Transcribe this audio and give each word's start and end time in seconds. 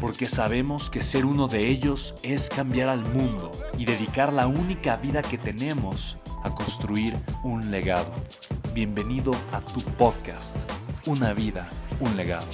porque 0.00 0.28
sabemos 0.28 0.90
que 0.90 1.02
ser 1.02 1.24
uno 1.24 1.48
de 1.48 1.68
ellos 1.68 2.14
es 2.22 2.48
cambiar 2.48 2.88
al 2.88 3.00
mundo 3.00 3.50
y 3.78 3.84
dedicar 3.84 4.32
la 4.32 4.46
única 4.46 4.96
vida 4.96 5.22
que 5.22 5.38
tenemos 5.38 6.18
a 6.42 6.54
construir 6.54 7.14
un 7.42 7.70
legado. 7.70 8.12
Bienvenido 8.74 9.32
a 9.52 9.60
tu 9.60 9.80
podcast, 9.96 10.56
Una 11.06 11.32
vida, 11.32 11.68
un 12.00 12.16
legado. 12.16 12.46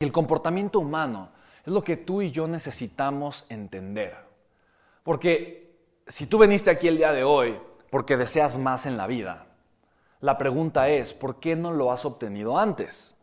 El 0.00 0.12
comportamiento 0.12 0.80
humano 0.80 1.30
es 1.64 1.72
lo 1.72 1.84
que 1.84 1.96
tú 1.96 2.22
y 2.22 2.30
yo 2.30 2.48
necesitamos 2.48 3.44
entender. 3.48 4.16
Porque 5.02 5.76
si 6.06 6.26
tú 6.26 6.38
veniste 6.38 6.70
aquí 6.70 6.88
el 6.88 6.96
día 6.96 7.12
de 7.12 7.24
hoy 7.24 7.56
porque 7.90 8.16
deseas 8.16 8.56
más 8.58 8.86
en 8.86 8.96
la 8.96 9.06
vida, 9.06 9.51
la 10.22 10.38
pregunta 10.38 10.88
es, 10.88 11.12
¿por 11.12 11.40
qué 11.40 11.56
no 11.56 11.72
lo 11.72 11.90
has 11.90 12.04
obtenido 12.04 12.56
antes? 12.56 13.16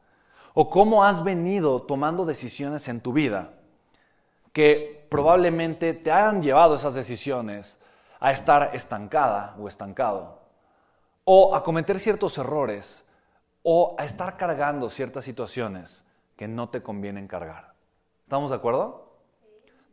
¿O 0.53 0.69
cómo 0.69 1.05
has 1.05 1.23
venido 1.23 1.81
tomando 1.83 2.25
decisiones 2.25 2.89
en 2.89 2.99
tu 2.99 3.13
vida 3.13 3.53
que 4.51 5.07
probablemente 5.09 5.93
te 5.93 6.11
hayan 6.11 6.43
llevado 6.43 6.75
esas 6.75 6.95
decisiones 6.95 7.85
a 8.19 8.31
estar 8.31 8.71
estancada 8.73 9.55
o 9.57 9.69
estancado? 9.69 10.41
O 11.23 11.55
a 11.55 11.63
cometer 11.63 12.01
ciertos 12.01 12.37
errores 12.37 13.07
o 13.63 13.95
a 13.97 14.03
estar 14.03 14.35
cargando 14.35 14.89
ciertas 14.89 15.23
situaciones 15.23 16.03
que 16.35 16.49
no 16.49 16.67
te 16.67 16.83
convienen 16.83 17.29
cargar. 17.29 17.75
¿Estamos 18.23 18.49
de 18.49 18.57
acuerdo? 18.57 19.13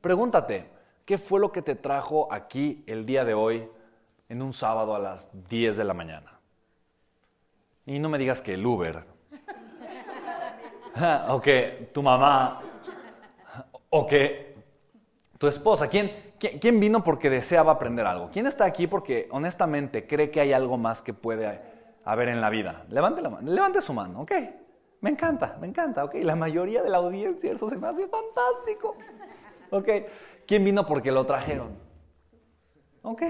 Pregúntate, 0.00 0.72
¿qué 1.04 1.18
fue 1.18 1.38
lo 1.38 1.52
que 1.52 1.62
te 1.62 1.76
trajo 1.76 2.32
aquí 2.32 2.82
el 2.88 3.06
día 3.06 3.24
de 3.24 3.34
hoy 3.34 3.70
en 4.28 4.42
un 4.42 4.52
sábado 4.52 4.92
a 4.96 4.98
las 4.98 5.30
10 5.48 5.76
de 5.76 5.84
la 5.84 5.94
mañana? 5.94 6.35
Y 7.86 7.98
no 7.98 8.08
me 8.08 8.18
digas 8.18 8.42
que 8.42 8.54
el 8.54 8.66
Uber. 8.66 9.04
o 11.28 11.40
que 11.40 11.90
tu 11.94 12.02
mamá. 12.02 12.60
O 13.90 14.06
que 14.06 14.56
tu 15.38 15.46
esposa. 15.46 15.88
¿Quién, 15.88 16.34
¿Quién 16.38 16.80
vino 16.80 17.02
porque 17.02 17.30
deseaba 17.30 17.72
aprender 17.72 18.06
algo? 18.06 18.30
¿Quién 18.32 18.46
está 18.46 18.64
aquí 18.64 18.86
porque 18.86 19.28
honestamente 19.30 20.06
cree 20.06 20.30
que 20.30 20.40
hay 20.40 20.52
algo 20.52 20.76
más 20.76 21.00
que 21.00 21.14
puede 21.14 21.60
haber 22.04 22.28
en 22.28 22.40
la 22.40 22.50
vida? 22.50 22.84
Levante 22.90 23.22
la. 23.22 23.40
Levante 23.40 23.80
su 23.80 23.92
mano, 23.92 24.22
¿ok? 24.22 24.32
Me 25.00 25.10
encanta, 25.10 25.56
me 25.60 25.68
encanta, 25.68 26.04
¿ok? 26.04 26.16
La 26.22 26.34
mayoría 26.34 26.82
de 26.82 26.90
la 26.90 26.96
audiencia, 26.98 27.52
eso 27.52 27.68
se 27.68 27.76
me 27.76 27.86
hace 27.86 28.08
fantástico. 28.08 28.96
¿Ok? 29.70 29.88
¿Quién 30.46 30.64
vino 30.64 30.86
porque 30.86 31.12
lo 31.12 31.24
trajeron? 31.26 31.78
¿Ok? 33.02 33.22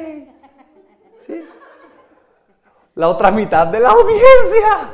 ¿Sí? 1.18 1.44
La 2.96 3.08
otra 3.10 3.30
mitad 3.30 3.66
de 3.66 3.78
la 3.78 3.90
audiencia. 3.90 4.90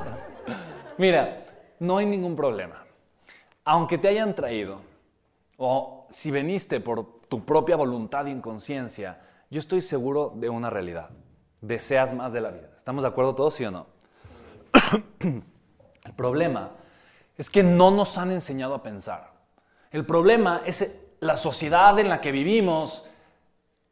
Mira, 0.98 1.46
no 1.78 1.98
hay 1.98 2.06
ningún 2.06 2.36
problema. 2.36 2.84
Aunque 3.64 3.96
te 3.96 4.08
hayan 4.08 4.34
traído, 4.34 4.80
o 5.56 6.06
si 6.10 6.30
veniste 6.30 6.80
por 6.80 7.20
tu 7.28 7.44
propia 7.44 7.76
voluntad 7.76 8.26
y 8.26 8.30
inconsciencia, 8.30 9.20
yo 9.50 9.60
estoy 9.60 9.82
seguro 9.82 10.32
de 10.34 10.48
una 10.48 10.68
realidad. 10.68 11.10
Deseas 11.60 12.12
más 12.12 12.32
de 12.32 12.40
la 12.40 12.50
vida. 12.50 12.70
¿Estamos 12.76 13.02
de 13.02 13.08
acuerdo 13.08 13.36
todos, 13.36 13.54
sí 13.54 13.64
o 13.64 13.70
no? 13.70 13.86
El 15.20 16.14
problema 16.16 16.70
es 17.38 17.48
que 17.50 17.62
no 17.62 17.92
nos 17.92 18.18
han 18.18 18.32
enseñado 18.32 18.74
a 18.74 18.82
pensar. 18.82 19.30
El 19.92 20.04
problema 20.04 20.62
es 20.66 21.00
la 21.20 21.36
sociedad 21.36 21.96
en 22.00 22.08
la 22.08 22.20
que 22.20 22.32
vivimos, 22.32 23.08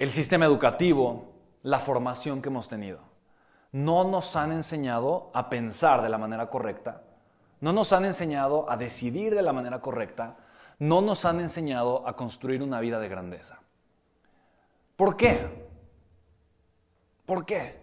el 0.00 0.10
sistema 0.10 0.46
educativo, 0.46 1.32
la 1.62 1.78
formación 1.78 2.42
que 2.42 2.48
hemos 2.48 2.68
tenido 2.68 3.09
no 3.72 4.04
nos 4.04 4.34
han 4.36 4.52
enseñado 4.52 5.30
a 5.32 5.48
pensar 5.48 6.02
de 6.02 6.08
la 6.08 6.18
manera 6.18 6.50
correcta, 6.50 7.02
no 7.60 7.72
nos 7.72 7.92
han 7.92 8.04
enseñado 8.04 8.70
a 8.70 8.76
decidir 8.76 9.34
de 9.34 9.42
la 9.42 9.52
manera 9.52 9.80
correcta, 9.80 10.36
no 10.78 11.02
nos 11.02 11.24
han 11.24 11.40
enseñado 11.40 12.06
a 12.06 12.16
construir 12.16 12.62
una 12.62 12.80
vida 12.80 12.98
de 12.98 13.08
grandeza. 13.08 13.60
¿Por 14.96 15.16
qué? 15.16 15.68
¿Por 17.26 17.44
qué? 17.44 17.80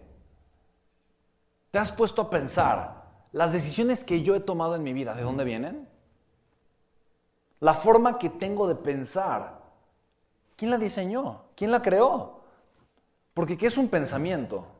¿Te 1.70 1.78
has 1.78 1.92
puesto 1.92 2.22
a 2.22 2.30
pensar 2.30 3.04
las 3.32 3.52
decisiones 3.52 4.04
que 4.04 4.22
yo 4.22 4.34
he 4.34 4.40
tomado 4.40 4.74
en 4.74 4.82
mi 4.82 4.92
vida, 4.92 5.14
de 5.14 5.22
dónde 5.22 5.44
vienen? 5.44 5.88
La 7.60 7.74
forma 7.74 8.18
que 8.18 8.30
tengo 8.30 8.66
de 8.68 8.74
pensar, 8.74 9.60
¿quién 10.56 10.70
la 10.70 10.78
diseñó? 10.78 11.42
¿Quién 11.56 11.70
la 11.70 11.82
creó? 11.82 12.40
Porque 13.34 13.56
¿qué 13.56 13.66
es 13.66 13.78
un 13.78 13.88
pensamiento? 13.88 14.77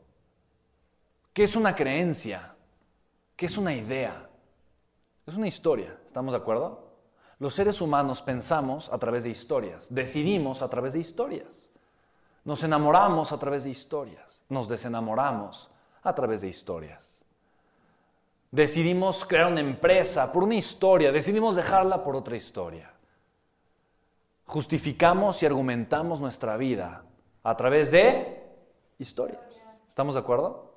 ¿Qué 1.39 1.45
es 1.45 1.55
una 1.55 1.77
creencia? 1.77 2.57
¿Qué 3.37 3.47
es 3.47 3.57
una 3.57 3.73
idea? 3.73 4.29
Es 5.25 5.37
una 5.37 5.47
historia, 5.47 5.97
¿estamos 6.05 6.33
de 6.33 6.39
acuerdo? 6.39 6.97
Los 7.39 7.55
seres 7.55 7.81
humanos 7.81 8.23
pensamos 8.23 8.93
a 8.93 8.99
través 8.99 9.23
de 9.23 9.31
historias, 9.31 9.87
decidimos 9.89 10.63
a 10.63 10.69
través 10.69 10.95
de 10.95 10.99
historias, 10.99 11.71
nos 12.45 12.65
enamoramos 12.65 13.31
a 13.31 13.39
través 13.39 13.63
de 13.63 13.71
historias, 13.71 14.41
nos 14.49 14.69
desenamoramos 14.69 15.71
a 16.03 16.13
través 16.13 16.41
de 16.41 16.49
historias. 16.49 17.21
Decidimos 18.51 19.25
crear 19.25 19.53
una 19.53 19.61
empresa 19.61 20.33
por 20.33 20.43
una 20.43 20.57
historia, 20.57 21.13
decidimos 21.13 21.55
dejarla 21.55 22.03
por 22.03 22.17
otra 22.17 22.35
historia. 22.35 22.93
Justificamos 24.45 25.41
y 25.45 25.47
argumentamos 25.47 26.21
nuestra 26.21 26.57
vida 26.57 27.05
a 27.45 27.57
través 27.57 27.93
de 27.93 28.43
historias. 28.99 29.65
¿Estamos 29.89 30.17
de 30.17 30.21
acuerdo? 30.21 30.68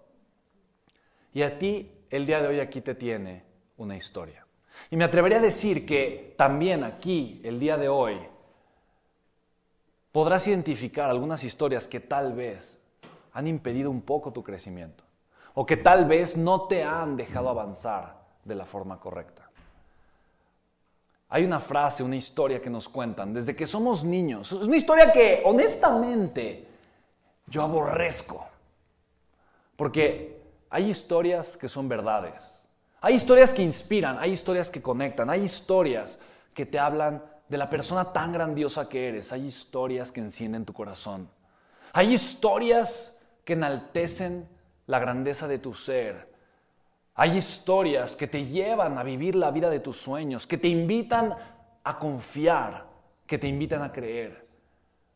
Y 1.33 1.43
a 1.43 1.57
ti, 1.57 1.91
el 2.09 2.25
día 2.25 2.41
de 2.41 2.47
hoy 2.47 2.59
aquí 2.59 2.81
te 2.81 2.95
tiene 2.95 3.43
una 3.77 3.95
historia. 3.95 4.45
Y 4.89 4.97
me 4.97 5.05
atrevería 5.05 5.37
a 5.37 5.41
decir 5.41 5.85
que 5.85 6.33
también 6.37 6.83
aquí, 6.83 7.41
el 7.43 7.59
día 7.59 7.77
de 7.77 7.89
hoy, 7.89 8.19
podrás 10.11 10.47
identificar 10.47 11.09
algunas 11.09 11.43
historias 11.43 11.87
que 11.87 11.99
tal 11.99 12.33
vez 12.33 12.85
han 13.33 13.47
impedido 13.47 13.89
un 13.89 14.01
poco 14.01 14.31
tu 14.33 14.43
crecimiento 14.43 15.03
o 15.53 15.65
que 15.65 15.77
tal 15.77 16.05
vez 16.05 16.37
no 16.37 16.67
te 16.67 16.83
han 16.83 17.15
dejado 17.15 17.49
avanzar 17.49 18.21
de 18.43 18.55
la 18.55 18.65
forma 18.65 18.99
correcta. 18.99 19.49
Hay 21.29 21.45
una 21.45 21.61
frase, 21.61 22.03
una 22.03 22.17
historia 22.17 22.61
que 22.61 22.69
nos 22.69 22.89
cuentan 22.89 23.33
desde 23.33 23.55
que 23.55 23.65
somos 23.65 24.03
niños. 24.03 24.51
Es 24.51 24.67
una 24.67 24.75
historia 24.75 25.13
que 25.13 25.41
honestamente 25.45 26.67
yo 27.47 27.61
aborrezco. 27.61 28.45
Porque 29.77 30.40
hay 30.71 30.89
historias 30.89 31.57
que 31.57 31.67
son 31.67 31.89
verdades. 31.89 32.61
Hay 33.01 33.15
historias 33.15 33.53
que 33.53 33.61
inspiran, 33.61 34.17
hay 34.17 34.31
historias 34.31 34.69
que 34.69 34.81
conectan, 34.81 35.29
hay 35.29 35.41
historias 35.41 36.21
que 36.53 36.65
te 36.65 36.79
hablan 36.79 37.21
de 37.49 37.57
la 37.57 37.69
persona 37.69 38.13
tan 38.13 38.31
grandiosa 38.31 38.87
que 38.87 39.09
eres, 39.09 39.33
hay 39.33 39.45
historias 39.45 40.13
que 40.13 40.21
encienden 40.21 40.63
tu 40.63 40.71
corazón. 40.71 41.29
Hay 41.91 42.13
historias 42.13 43.19
que 43.43 43.53
enaltecen 43.53 44.47
la 44.87 44.99
grandeza 44.99 45.45
de 45.49 45.59
tu 45.59 45.73
ser. 45.73 46.31
Hay 47.15 47.37
historias 47.37 48.15
que 48.15 48.27
te 48.27 48.45
llevan 48.45 48.97
a 48.97 49.03
vivir 49.03 49.35
la 49.35 49.51
vida 49.51 49.69
de 49.69 49.81
tus 49.81 49.97
sueños, 49.97 50.47
que 50.47 50.57
te 50.57 50.69
invitan 50.69 51.35
a 51.83 51.99
confiar, 51.99 52.85
que 53.27 53.37
te 53.37 53.47
invitan 53.47 53.83
a 53.83 53.91
creer. 53.91 54.47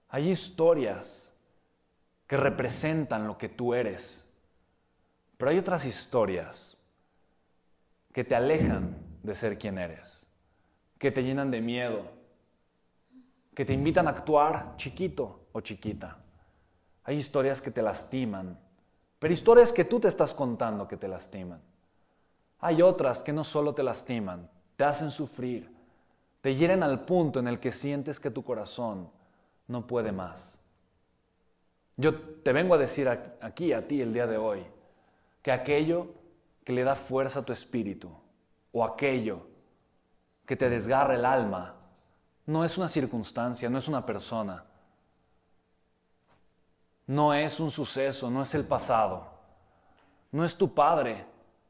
Hay 0.09 0.29
historias 0.29 1.33
que 2.27 2.35
representan 2.35 3.25
lo 3.25 3.37
que 3.37 3.47
tú 3.47 3.73
eres 3.73 4.24
pero 5.37 5.51
hay 5.51 5.57
otras 5.57 5.85
historias 5.85 6.77
que 8.13 8.23
te 8.23 8.35
alejan 8.35 8.97
de 9.23 9.35
ser 9.35 9.57
quien 9.57 9.77
eres. 9.77 10.21
que 10.97 11.11
te 11.11 11.21
llenan 11.21 11.51
de 11.51 11.59
miedo, 11.59 12.03
que 13.53 13.65
te 13.65 13.73
invitan 13.73 14.07
a 14.07 14.11
actuar 14.11 14.75
chiquito 14.77 15.47
o 15.51 15.59
chiquita. 15.59 16.17
Hay 17.03 17.17
historias 17.17 17.61
que 17.61 17.69
te 17.69 17.81
lastiman, 17.81 18.57
pero 19.19 19.33
historias 19.33 19.73
que 19.73 19.83
tú 19.83 19.99
te 19.99 20.07
estás 20.07 20.33
contando 20.33 20.87
que 20.87 20.97
te 20.97 21.09
lastiman. 21.09 21.61
Hay 22.59 22.81
otras 22.81 23.21
que 23.21 23.33
no 23.33 23.43
solo 23.43 23.75
te 23.75 23.83
lastiman, 23.83 24.49
te 24.77 24.85
hacen 24.85 25.11
sufrir, 25.11 25.69
te 26.41 26.55
hieren 26.55 26.81
al 26.81 27.03
punto 27.05 27.39
en 27.39 27.49
el 27.49 27.59
que 27.59 27.73
sientes 27.73 28.19
que 28.19 28.31
tu 28.31 28.43
corazón 28.43 29.11
no 29.67 29.85
puede 29.85 30.13
más. 30.13 30.57
Yo 31.97 32.19
te 32.41 32.53
vengo 32.53 32.73
a 32.73 32.79
decir 32.79 33.09
aquí 33.09 33.73
a 33.73 33.85
ti 33.85 34.01
el 34.01 34.13
día 34.13 34.27
de 34.27 34.37
hoy 34.37 34.65
que 35.45 35.51
aquello 35.51 36.07
que 36.63 36.73
le 36.73 36.83
da 36.83 36.95
fuerza 36.95 37.41
a 37.41 37.45
tu 37.45 37.53
espíritu 37.53 38.09
o 38.71 38.83
aquello 38.83 39.45
que 40.47 40.55
te 40.55 40.71
desgarra 40.71 41.13
el 41.13 41.23
alma 41.23 41.75
no 42.47 42.65
es 42.65 42.79
una 42.79 42.89
circunstancia, 42.89 43.69
no 43.69 43.77
es 43.77 43.87
una 43.87 44.03
persona, 44.07 44.65
no 47.05 47.31
es 47.35 47.59
un 47.59 47.69
suceso, 47.69 48.31
no 48.31 48.41
es 48.41 48.55
el 48.55 48.65
pasado, 48.65 49.27
no 50.31 50.43
es 50.43 50.57
tu 50.57 50.73
padre 50.73 51.27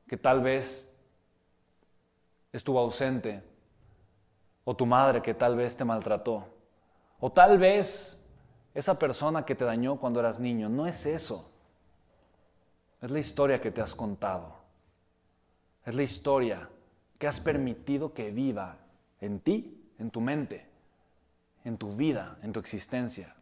que 0.07 0.15
tal 0.15 0.39
vez 0.39 0.89
estuvo 2.53 2.79
ausente, 2.79 3.43
o 4.63 4.73
tu 4.73 4.85
madre 4.85 5.21
que 5.21 5.33
tal 5.33 5.57
vez 5.57 5.75
te 5.75 5.83
maltrató, 5.83 6.47
o 7.19 7.29
tal 7.29 7.57
vez 7.57 8.25
esa 8.73 8.97
persona 8.97 9.43
que 9.43 9.53
te 9.53 9.65
dañó 9.65 9.99
cuando 9.99 10.21
eras 10.21 10.39
niño, 10.39 10.69
no 10.69 10.87
es 10.87 11.05
eso. 11.05 11.51
Es 13.05 13.11
la 13.11 13.19
historia 13.19 13.61
que 13.61 13.69
te 13.69 13.81
has 13.81 13.93
contado. 13.93 14.55
Es 15.85 15.93
la 15.93 16.01
historia 16.01 16.67
que 17.19 17.27
has 17.27 17.39
permitido 17.39 18.15
que 18.15 18.31
viva 18.31 18.79
en 19.21 19.41
ti, 19.41 19.91
en 19.99 20.09
tu 20.09 20.21
mente, 20.21 20.65
en 21.65 21.77
tu 21.77 21.95
vida, 21.95 22.39
en 22.41 22.51
tu 22.51 22.59
existencia. 22.59 23.35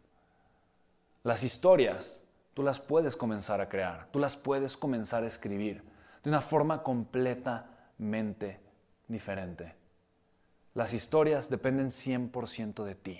Las 1.22 1.44
historias 1.44 2.22
tú 2.52 2.62
las 2.62 2.78
puedes 2.78 3.16
comenzar 3.16 3.62
a 3.62 3.70
crear, 3.70 4.06
tú 4.12 4.18
las 4.18 4.36
puedes 4.36 4.76
comenzar 4.76 5.24
a 5.24 5.28
escribir 5.28 5.82
de 6.22 6.28
una 6.28 6.42
forma 6.42 6.82
completamente 6.82 8.60
diferente. 9.08 9.74
Las 10.74 10.92
historias 10.92 11.48
dependen 11.48 11.88
100% 11.88 12.84
de 12.84 12.94
ti. 12.96 13.18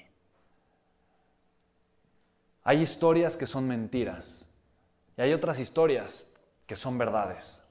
Hay 2.65 2.83
historias 2.83 3.35
que 3.35 3.47
son 3.47 3.67
mentiras 3.67 4.47
y 5.17 5.23
hay 5.23 5.33
otras 5.33 5.59
historias 5.59 6.33
que 6.67 6.77
son 6.77 6.99
verdades. 6.99 7.63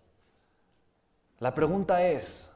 La 1.39 1.53
pregunta 1.53 2.05
es, 2.07 2.55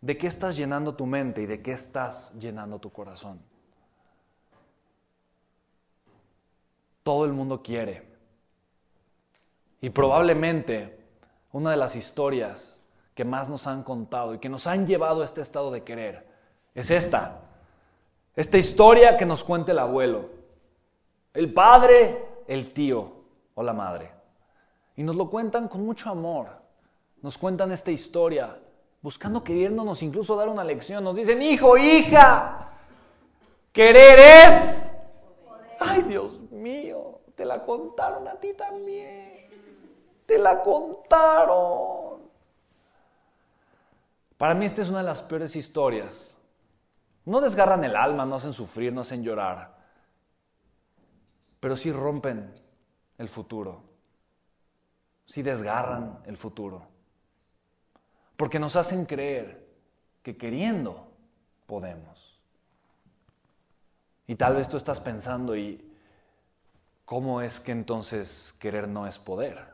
¿de 0.00 0.16
qué 0.16 0.26
estás 0.26 0.56
llenando 0.56 0.94
tu 0.94 1.06
mente 1.06 1.42
y 1.42 1.46
de 1.46 1.62
qué 1.62 1.72
estás 1.72 2.34
llenando 2.38 2.78
tu 2.78 2.90
corazón? 2.90 3.40
Todo 7.02 7.24
el 7.24 7.32
mundo 7.32 7.62
quiere. 7.62 8.06
Y 9.80 9.90
probablemente 9.90 11.00
una 11.52 11.72
de 11.72 11.76
las 11.76 11.96
historias 11.96 12.80
que 13.14 13.24
más 13.24 13.48
nos 13.48 13.66
han 13.66 13.82
contado 13.82 14.34
y 14.34 14.38
que 14.38 14.48
nos 14.48 14.66
han 14.66 14.86
llevado 14.86 15.22
a 15.22 15.24
este 15.24 15.40
estado 15.40 15.70
de 15.70 15.82
querer 15.82 16.26
es 16.74 16.90
esta. 16.90 17.40
Esta 18.34 18.56
historia 18.56 19.16
que 19.16 19.26
nos 19.26 19.44
cuenta 19.44 19.72
el 19.72 19.78
abuelo, 19.78 20.30
el 21.34 21.52
padre, 21.52 22.24
el 22.46 22.72
tío 22.72 23.12
o 23.54 23.62
la 23.62 23.72
madre. 23.72 24.21
Y 24.96 25.02
nos 25.02 25.16
lo 25.16 25.30
cuentan 25.30 25.68
con 25.68 25.84
mucho 25.84 26.10
amor. 26.10 26.48
Nos 27.22 27.38
cuentan 27.38 27.72
esta 27.72 27.90
historia, 27.90 28.58
buscando 29.00 29.42
queriéndonos 29.44 30.02
incluso 30.02 30.36
dar 30.36 30.48
una 30.48 30.64
lección. 30.64 31.04
Nos 31.04 31.16
dicen, 31.16 31.40
hijo, 31.42 31.76
hija, 31.76 32.72
querer 33.72 34.18
es... 34.18 34.90
Ay, 35.78 36.02
Dios 36.02 36.40
mío, 36.50 37.20
te 37.34 37.44
la 37.44 37.64
contaron 37.64 38.28
a 38.28 38.34
ti 38.34 38.54
también. 38.54 39.48
Te 40.26 40.38
la 40.38 40.62
contaron. 40.62 42.22
Para 44.36 44.54
mí 44.54 44.64
esta 44.64 44.82
es 44.82 44.88
una 44.88 44.98
de 44.98 45.04
las 45.04 45.22
peores 45.22 45.54
historias. 45.54 46.36
No 47.24 47.40
desgarran 47.40 47.84
el 47.84 47.94
alma, 47.94 48.26
no 48.26 48.36
hacen 48.36 48.52
sufrir, 48.52 48.92
no 48.92 49.02
hacen 49.02 49.22
llorar, 49.22 49.76
pero 51.60 51.76
sí 51.76 51.92
rompen 51.92 52.52
el 53.18 53.28
futuro, 53.28 53.82
sí 55.32 55.42
desgarran 55.42 56.18
el 56.26 56.36
futuro, 56.36 56.82
porque 58.36 58.58
nos 58.58 58.76
hacen 58.76 59.06
creer 59.06 59.66
que 60.22 60.36
queriendo 60.36 61.10
podemos. 61.66 62.38
Y 64.26 64.34
tal 64.34 64.56
vez 64.56 64.68
tú 64.68 64.76
estás 64.76 65.00
pensando, 65.00 65.56
¿y 65.56 65.90
cómo 67.06 67.40
es 67.40 67.60
que 67.60 67.72
entonces 67.72 68.54
querer 68.60 68.86
no 68.86 69.06
es 69.06 69.18
poder? 69.18 69.72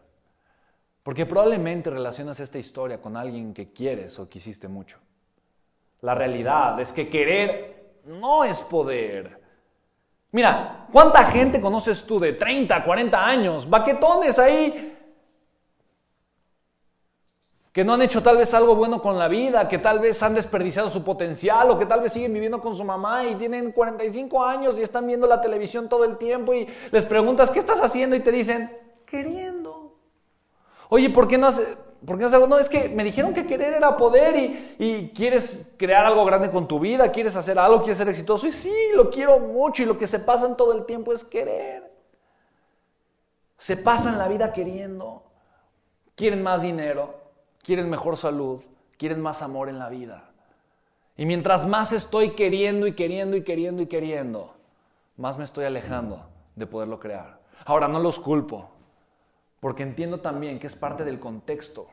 Porque 1.03 1.27
probablemente 1.27 1.91
relacionas 1.91 2.39
esta 2.39 2.61
historia 2.61 3.03
con 3.03 3.17
alguien 3.17 3.53
que 3.53 3.73
quieres 3.73 4.17
o 4.21 4.29
quisiste 4.29 4.69
mucho. 4.69 5.01
La 6.03 6.15
realidad 6.15 6.79
es 6.79 6.93
que 6.93 7.09
querer 7.09 8.03
no 8.05 8.45
es 8.45 8.61
poder. 8.61 9.43
Mira, 10.31 10.87
¿cuánta 10.93 11.25
gente 11.25 11.61
conoces 11.61 12.07
tú 12.07 12.21
de 12.21 12.35
30, 12.35 12.85
40 12.85 13.27
años? 13.27 13.69
Baquetones 13.69 14.39
ahí 14.39 14.95
que 17.79 17.85
no 17.85 17.95
han 17.95 18.03
hecho 18.03 18.25
tal 18.25 18.37
vez 18.37 18.53
algo 18.55 18.75
bueno 18.75 19.01
con 19.01 19.21
la 19.21 19.29
vida, 19.29 19.69
que 19.69 19.79
tal 19.79 20.01
vez 20.01 20.21
han 20.25 20.35
desperdiciado 20.35 20.89
su 20.89 21.05
potencial 21.05 21.71
o 21.71 21.79
que 21.79 21.87
tal 21.87 22.01
vez 22.01 22.13
siguen 22.13 22.33
viviendo 22.33 22.61
con 22.61 22.75
su 22.75 22.83
mamá 22.83 23.25
y 23.25 23.37
tienen 23.37 23.71
45 23.71 24.45
años 24.45 24.77
y 24.77 24.83
están 24.83 25.07
viendo 25.07 25.29
la 25.29 25.41
televisión 25.41 25.89
todo 25.89 26.03
el 26.03 26.17
tiempo 26.17 26.53
y 26.53 26.67
les 26.91 27.05
preguntas, 27.05 27.53
¿qué 27.53 27.61
estás 27.61 27.81
haciendo? 27.81 28.17
Y 28.17 28.21
te 28.21 28.33
dicen, 28.33 28.77
queriendo. 29.07 29.95
Oye, 30.89 31.09
¿por 31.09 31.29
qué 31.29 31.39
no 31.39 31.47
haces, 31.47 31.77
por 32.05 32.19
qué 32.19 32.25
no 32.25 32.31
algo? 32.31 32.49
No, 32.49 32.59
es 32.59 32.69
que 32.69 32.89
me 32.89 33.05
dijeron 33.05 33.33
que 33.33 33.47
querer 33.47 33.75
era 33.75 33.97
poder 33.97 34.35
y, 34.35 34.75
y, 34.81 35.13
quieres 35.15 35.73
crear 35.79 36.05
algo 36.05 36.25
grande 36.25 36.51
con 36.51 36.67
tu 36.67 36.81
vida, 36.81 37.13
quieres 37.13 37.37
hacer 37.37 37.61
algo, 37.61 37.79
quieres 37.79 37.99
ser 37.99 38.09
exitoso. 38.09 38.49
Y 38.49 38.51
sí, 38.51 38.75
lo 38.97 39.09
quiero 39.09 39.39
mucho 39.39 39.85
y 39.85 39.87
lo 39.87 39.97
que 39.97 40.09
se 40.09 40.19
pasa 40.19 40.47
en 40.47 40.57
todo 40.57 40.73
el 40.73 40.85
tiempo 40.85 41.13
es 41.13 41.23
querer. 41.23 41.93
Se 43.57 43.77
pasan 43.77 44.19
la 44.19 44.27
vida 44.27 44.53
queriendo. 44.53 45.23
Quieren 46.17 46.43
más 46.43 46.63
dinero, 46.63 47.28
quieren 47.63 47.91
mejor 47.91 48.17
salud, 48.17 48.61
quieren 48.97 49.21
más 49.21 49.43
amor 49.43 49.69
en 49.69 49.79
la 49.79 49.89
vida. 49.89 50.31
Y 51.17 51.27
mientras 51.27 51.67
más 51.67 51.93
estoy 51.93 52.33
queriendo 52.33 52.87
y 52.87 52.95
queriendo 52.95 53.37
y 53.37 53.43
queriendo 53.43 53.83
y 53.83 53.87
queriendo, 53.87 54.55
más 55.17 55.37
me 55.37 55.45
estoy 55.45 55.65
alejando 55.65 56.29
de 56.55 56.67
poderlo 56.67 57.01
crear. 57.01 57.41
Ahora, 57.65 57.89
no 57.89 58.01
los 58.01 58.19
culpo. 58.19 58.71
Porque 59.61 59.83
entiendo 59.83 60.21
también 60.21 60.59
que 60.59 60.69
es 60.69 60.77
parte 60.77 61.05
del 61.05 61.19
contexto 61.19 61.89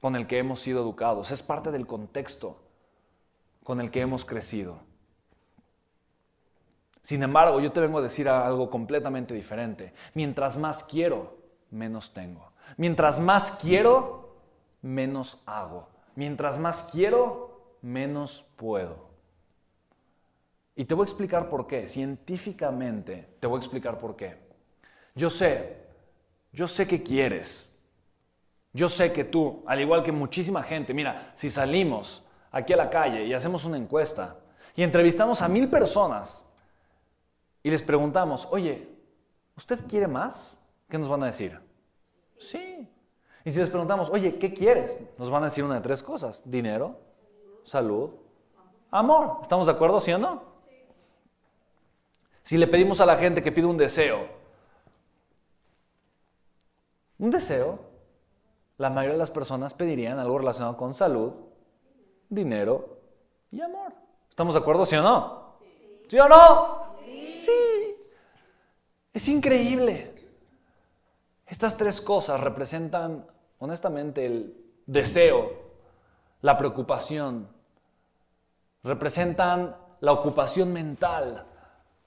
con 0.00 0.16
el 0.16 0.26
que 0.26 0.38
hemos 0.38 0.60
sido 0.60 0.80
educados, 0.80 1.30
es 1.30 1.42
parte 1.42 1.70
del 1.70 1.86
contexto 1.86 2.60
con 3.62 3.80
el 3.80 3.92
que 3.92 4.00
hemos 4.00 4.24
crecido. 4.24 4.80
Sin 7.02 7.22
embargo, 7.22 7.60
yo 7.60 7.70
te 7.70 7.80
vengo 7.80 7.98
a 7.98 8.02
decir 8.02 8.28
algo 8.28 8.68
completamente 8.68 9.34
diferente. 9.34 9.92
Mientras 10.14 10.56
más 10.56 10.84
quiero, 10.84 11.36
menos 11.70 12.12
tengo. 12.12 12.52
Mientras 12.76 13.20
más 13.20 13.58
quiero, 13.60 14.21
menos 14.82 15.42
hago. 15.46 15.88
Mientras 16.14 16.58
más 16.58 16.90
quiero, 16.92 17.78
menos 17.80 18.52
puedo. 18.56 19.10
Y 20.76 20.84
te 20.84 20.94
voy 20.94 21.04
a 21.04 21.08
explicar 21.08 21.48
por 21.48 21.66
qué. 21.66 21.86
Científicamente 21.86 23.36
te 23.40 23.46
voy 23.46 23.56
a 23.56 23.60
explicar 23.60 23.98
por 23.98 24.16
qué. 24.16 24.36
Yo 25.14 25.30
sé 25.30 25.82
yo 26.52 26.68
sé 26.68 26.86
que 26.86 27.02
quieres. 27.02 27.70
Yo 28.74 28.88
sé 28.88 29.12
que 29.12 29.24
tú, 29.24 29.62
al 29.66 29.80
igual 29.80 30.02
que 30.02 30.12
muchísima 30.12 30.62
gente, 30.62 30.94
mira, 30.94 31.32
si 31.34 31.50
salimos 31.50 32.24
aquí 32.50 32.72
a 32.72 32.76
la 32.76 32.90
calle 32.90 33.24
y 33.24 33.34
hacemos 33.34 33.64
una 33.64 33.76
encuesta 33.76 34.38
y 34.74 34.82
entrevistamos 34.82 35.42
a 35.42 35.48
mil 35.48 35.68
personas 35.68 36.44
y 37.62 37.70
les 37.70 37.82
preguntamos, 37.82 38.48
oye, 38.50 38.88
¿usted 39.56 39.80
quiere 39.86 40.06
más? 40.06 40.56
¿Qué 40.88 40.98
nos 40.98 41.08
van 41.08 41.22
a 41.22 41.26
decir? 41.26 41.58
Sí. 42.38 42.88
Y 43.44 43.50
si 43.50 43.58
les 43.58 43.68
preguntamos, 43.68 44.10
oye, 44.10 44.38
¿qué 44.38 44.52
quieres? 44.52 45.00
Nos 45.18 45.30
van 45.30 45.42
a 45.42 45.46
decir 45.46 45.64
una 45.64 45.76
de 45.76 45.80
tres 45.80 46.02
cosas. 46.02 46.42
Dinero, 46.44 46.96
salud, 47.64 48.10
amor. 48.90 49.38
¿Estamos 49.42 49.66
de 49.66 49.72
acuerdo, 49.72 49.98
sí 50.00 50.12
o 50.12 50.18
no? 50.18 50.42
Si 52.42 52.56
le 52.56 52.66
pedimos 52.66 53.00
a 53.00 53.06
la 53.06 53.16
gente 53.16 53.42
que 53.42 53.52
pida 53.52 53.66
un 53.66 53.76
deseo, 53.76 54.26
un 57.18 57.30
deseo, 57.30 57.78
la 58.78 58.90
mayoría 58.90 59.12
de 59.12 59.18
las 59.18 59.30
personas 59.30 59.74
pedirían 59.74 60.18
algo 60.18 60.38
relacionado 60.38 60.76
con 60.76 60.94
salud, 60.94 61.32
dinero 62.28 62.98
y 63.50 63.60
amor. 63.60 63.92
¿Estamos 64.28 64.54
de 64.54 64.60
acuerdo, 64.60 64.84
sí 64.84 64.96
o 64.96 65.02
no? 65.02 65.56
¿Sí, 65.60 66.06
¿Sí 66.08 66.18
o 66.18 66.28
no? 66.28 66.94
Sí. 67.04 67.96
Es 69.12 69.28
increíble. 69.28 70.12
Estas 71.46 71.76
tres 71.76 72.00
cosas 72.00 72.40
representan, 72.40 73.26
honestamente, 73.62 74.26
el 74.26 74.56
deseo, 74.86 75.52
la 76.40 76.56
preocupación, 76.56 77.48
representan 78.82 79.76
la 80.00 80.10
ocupación 80.10 80.72
mental 80.72 81.46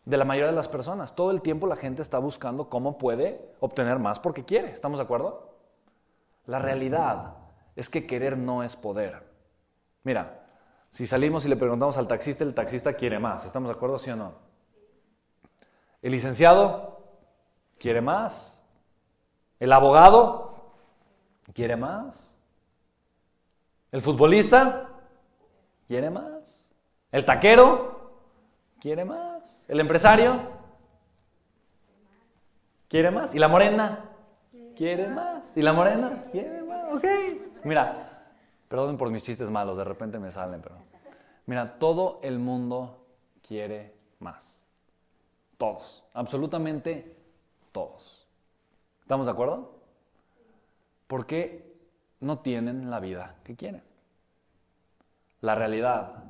de 0.03 0.17
la 0.17 0.25
mayoría 0.25 0.50
de 0.50 0.55
las 0.55 0.67
personas. 0.67 1.15
Todo 1.15 1.31
el 1.31 1.41
tiempo 1.41 1.65
la 1.65 1.77
gente 1.77 2.01
está 2.01 2.19
buscando 2.19 2.69
cómo 2.69 2.97
puede 2.97 3.55
obtener 3.62 4.00
más 4.00 4.19
porque 4.19 4.43
quiere. 4.43 4.71
¿Estamos 4.71 5.00
de 5.00 5.05
acuerdo? 5.05 5.55
La 6.45 6.59
realidad 6.59 7.35
es 7.77 7.89
que 7.89 8.05
querer 8.05 8.38
no 8.38 8.62
es 8.62 8.75
poder. 8.75 9.24
Mira, 10.03 10.45
si 10.89 11.07
salimos 11.07 11.45
y 11.45 11.47
le 11.47 11.55
preguntamos 11.55 11.97
al 11.97 12.07
taxista, 12.07 12.43
el 12.43 12.53
taxista 12.53 12.95
quiere 12.95 13.17
más. 13.17 13.45
¿Estamos 13.45 13.69
de 13.69 13.75
acuerdo, 13.75 13.97
sí 13.97 14.09
o 14.09 14.17
no? 14.17 14.33
El 16.01 16.12
licenciado 16.12 17.00
quiere 17.79 18.01
más. 18.01 18.62
El 19.57 19.71
abogado 19.71 20.54
quiere 21.55 21.77
más. 21.77 22.31
El 23.91 24.01
futbolista 24.01 24.89
quiere 25.88 26.09
más. 26.09 26.69
El 27.12 27.24
taquero 27.24 28.12
quiere 28.79 29.05
más. 29.05 29.65
El 29.69 29.79
empresario 29.79 30.41
quiere 32.89 33.09
más. 33.09 33.33
Y 33.33 33.39
la 33.39 33.47
morena 33.47 34.12
quiere 34.75 35.07
más. 35.07 35.55
Y 35.55 35.62
la 35.62 35.71
morena 35.71 36.25
quiere 36.31 36.62
más. 36.62 36.93
Ok. 36.93 37.05
Mira, 37.63 38.27
perdón 38.67 38.97
por 38.97 39.09
mis 39.09 39.24
chistes 39.24 39.50
malos, 39.50 39.77
de 39.77 39.85
repente 39.85 40.19
me 40.19 40.29
salen, 40.31 40.62
pero. 40.62 40.75
Mira, 41.45 41.79
todo 41.79 42.19
el 42.21 42.38
mundo 42.38 43.05
quiere 43.47 43.95
más. 44.19 44.62
Todos. 45.57 46.03
Absolutamente 46.13 47.15
todos. 47.71 48.27
¿Estamos 49.01 49.27
de 49.27 49.31
acuerdo? 49.31 49.75
¿Por 51.07 51.25
qué 51.25 51.75
no 52.19 52.39
tienen 52.39 52.89
la 52.89 53.00
vida 53.00 53.35
que 53.43 53.55
quieren? 53.55 53.83
La 55.41 55.55
realidad 55.55 56.24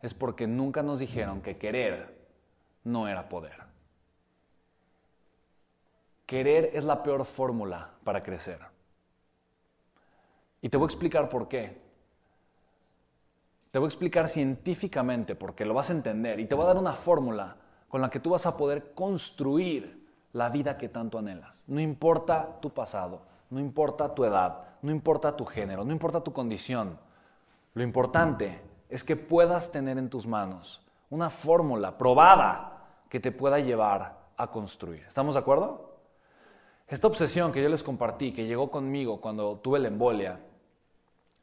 es 0.00 0.14
porque 0.14 0.46
nunca 0.46 0.82
nos 0.82 0.98
dijeron 0.98 1.40
que 1.40 1.58
querer 1.58 2.16
no 2.84 3.08
era 3.08 3.28
poder. 3.28 3.64
Querer 6.26 6.70
es 6.74 6.84
la 6.84 7.02
peor 7.02 7.24
fórmula 7.24 7.90
para 8.04 8.20
crecer. 8.20 8.60
Y 10.60 10.68
te 10.68 10.76
voy 10.76 10.84
a 10.84 10.86
explicar 10.86 11.28
por 11.28 11.48
qué. 11.48 11.80
Te 13.70 13.78
voy 13.78 13.86
a 13.86 13.88
explicar 13.88 14.28
científicamente 14.28 15.34
porque 15.34 15.64
lo 15.64 15.74
vas 15.74 15.90
a 15.90 15.92
entender 15.92 16.40
y 16.40 16.46
te 16.46 16.54
voy 16.54 16.64
a 16.64 16.68
dar 16.68 16.78
una 16.78 16.92
fórmula 16.92 17.56
con 17.88 18.00
la 18.00 18.10
que 18.10 18.20
tú 18.20 18.30
vas 18.30 18.46
a 18.46 18.56
poder 18.56 18.92
construir 18.94 20.06
la 20.32 20.48
vida 20.48 20.76
que 20.78 20.88
tanto 20.88 21.18
anhelas. 21.18 21.64
No 21.66 21.80
importa 21.80 22.58
tu 22.60 22.70
pasado, 22.70 23.22
no 23.50 23.60
importa 23.60 24.14
tu 24.14 24.24
edad, 24.24 24.64
no 24.82 24.90
importa 24.90 25.36
tu 25.36 25.44
género, 25.44 25.84
no 25.84 25.92
importa 25.92 26.22
tu 26.22 26.32
condición. 26.32 26.98
Lo 27.74 27.82
importante 27.82 28.60
es 28.88 29.04
que 29.04 29.16
puedas 29.16 29.72
tener 29.72 29.98
en 29.98 30.10
tus 30.10 30.26
manos 30.26 30.82
una 31.10 31.30
fórmula 31.30 31.96
probada 31.98 32.72
que 33.08 33.20
te 33.20 33.32
pueda 33.32 33.58
llevar 33.58 34.16
a 34.36 34.50
construir. 34.50 35.04
¿Estamos 35.06 35.34
de 35.34 35.40
acuerdo? 35.40 35.96
Esta 36.88 37.06
obsesión 37.06 37.52
que 37.52 37.62
yo 37.62 37.68
les 37.68 37.82
compartí, 37.82 38.32
que 38.32 38.46
llegó 38.46 38.70
conmigo 38.70 39.20
cuando 39.20 39.56
tuve 39.56 39.78
la 39.78 39.88
embolia, 39.88 40.40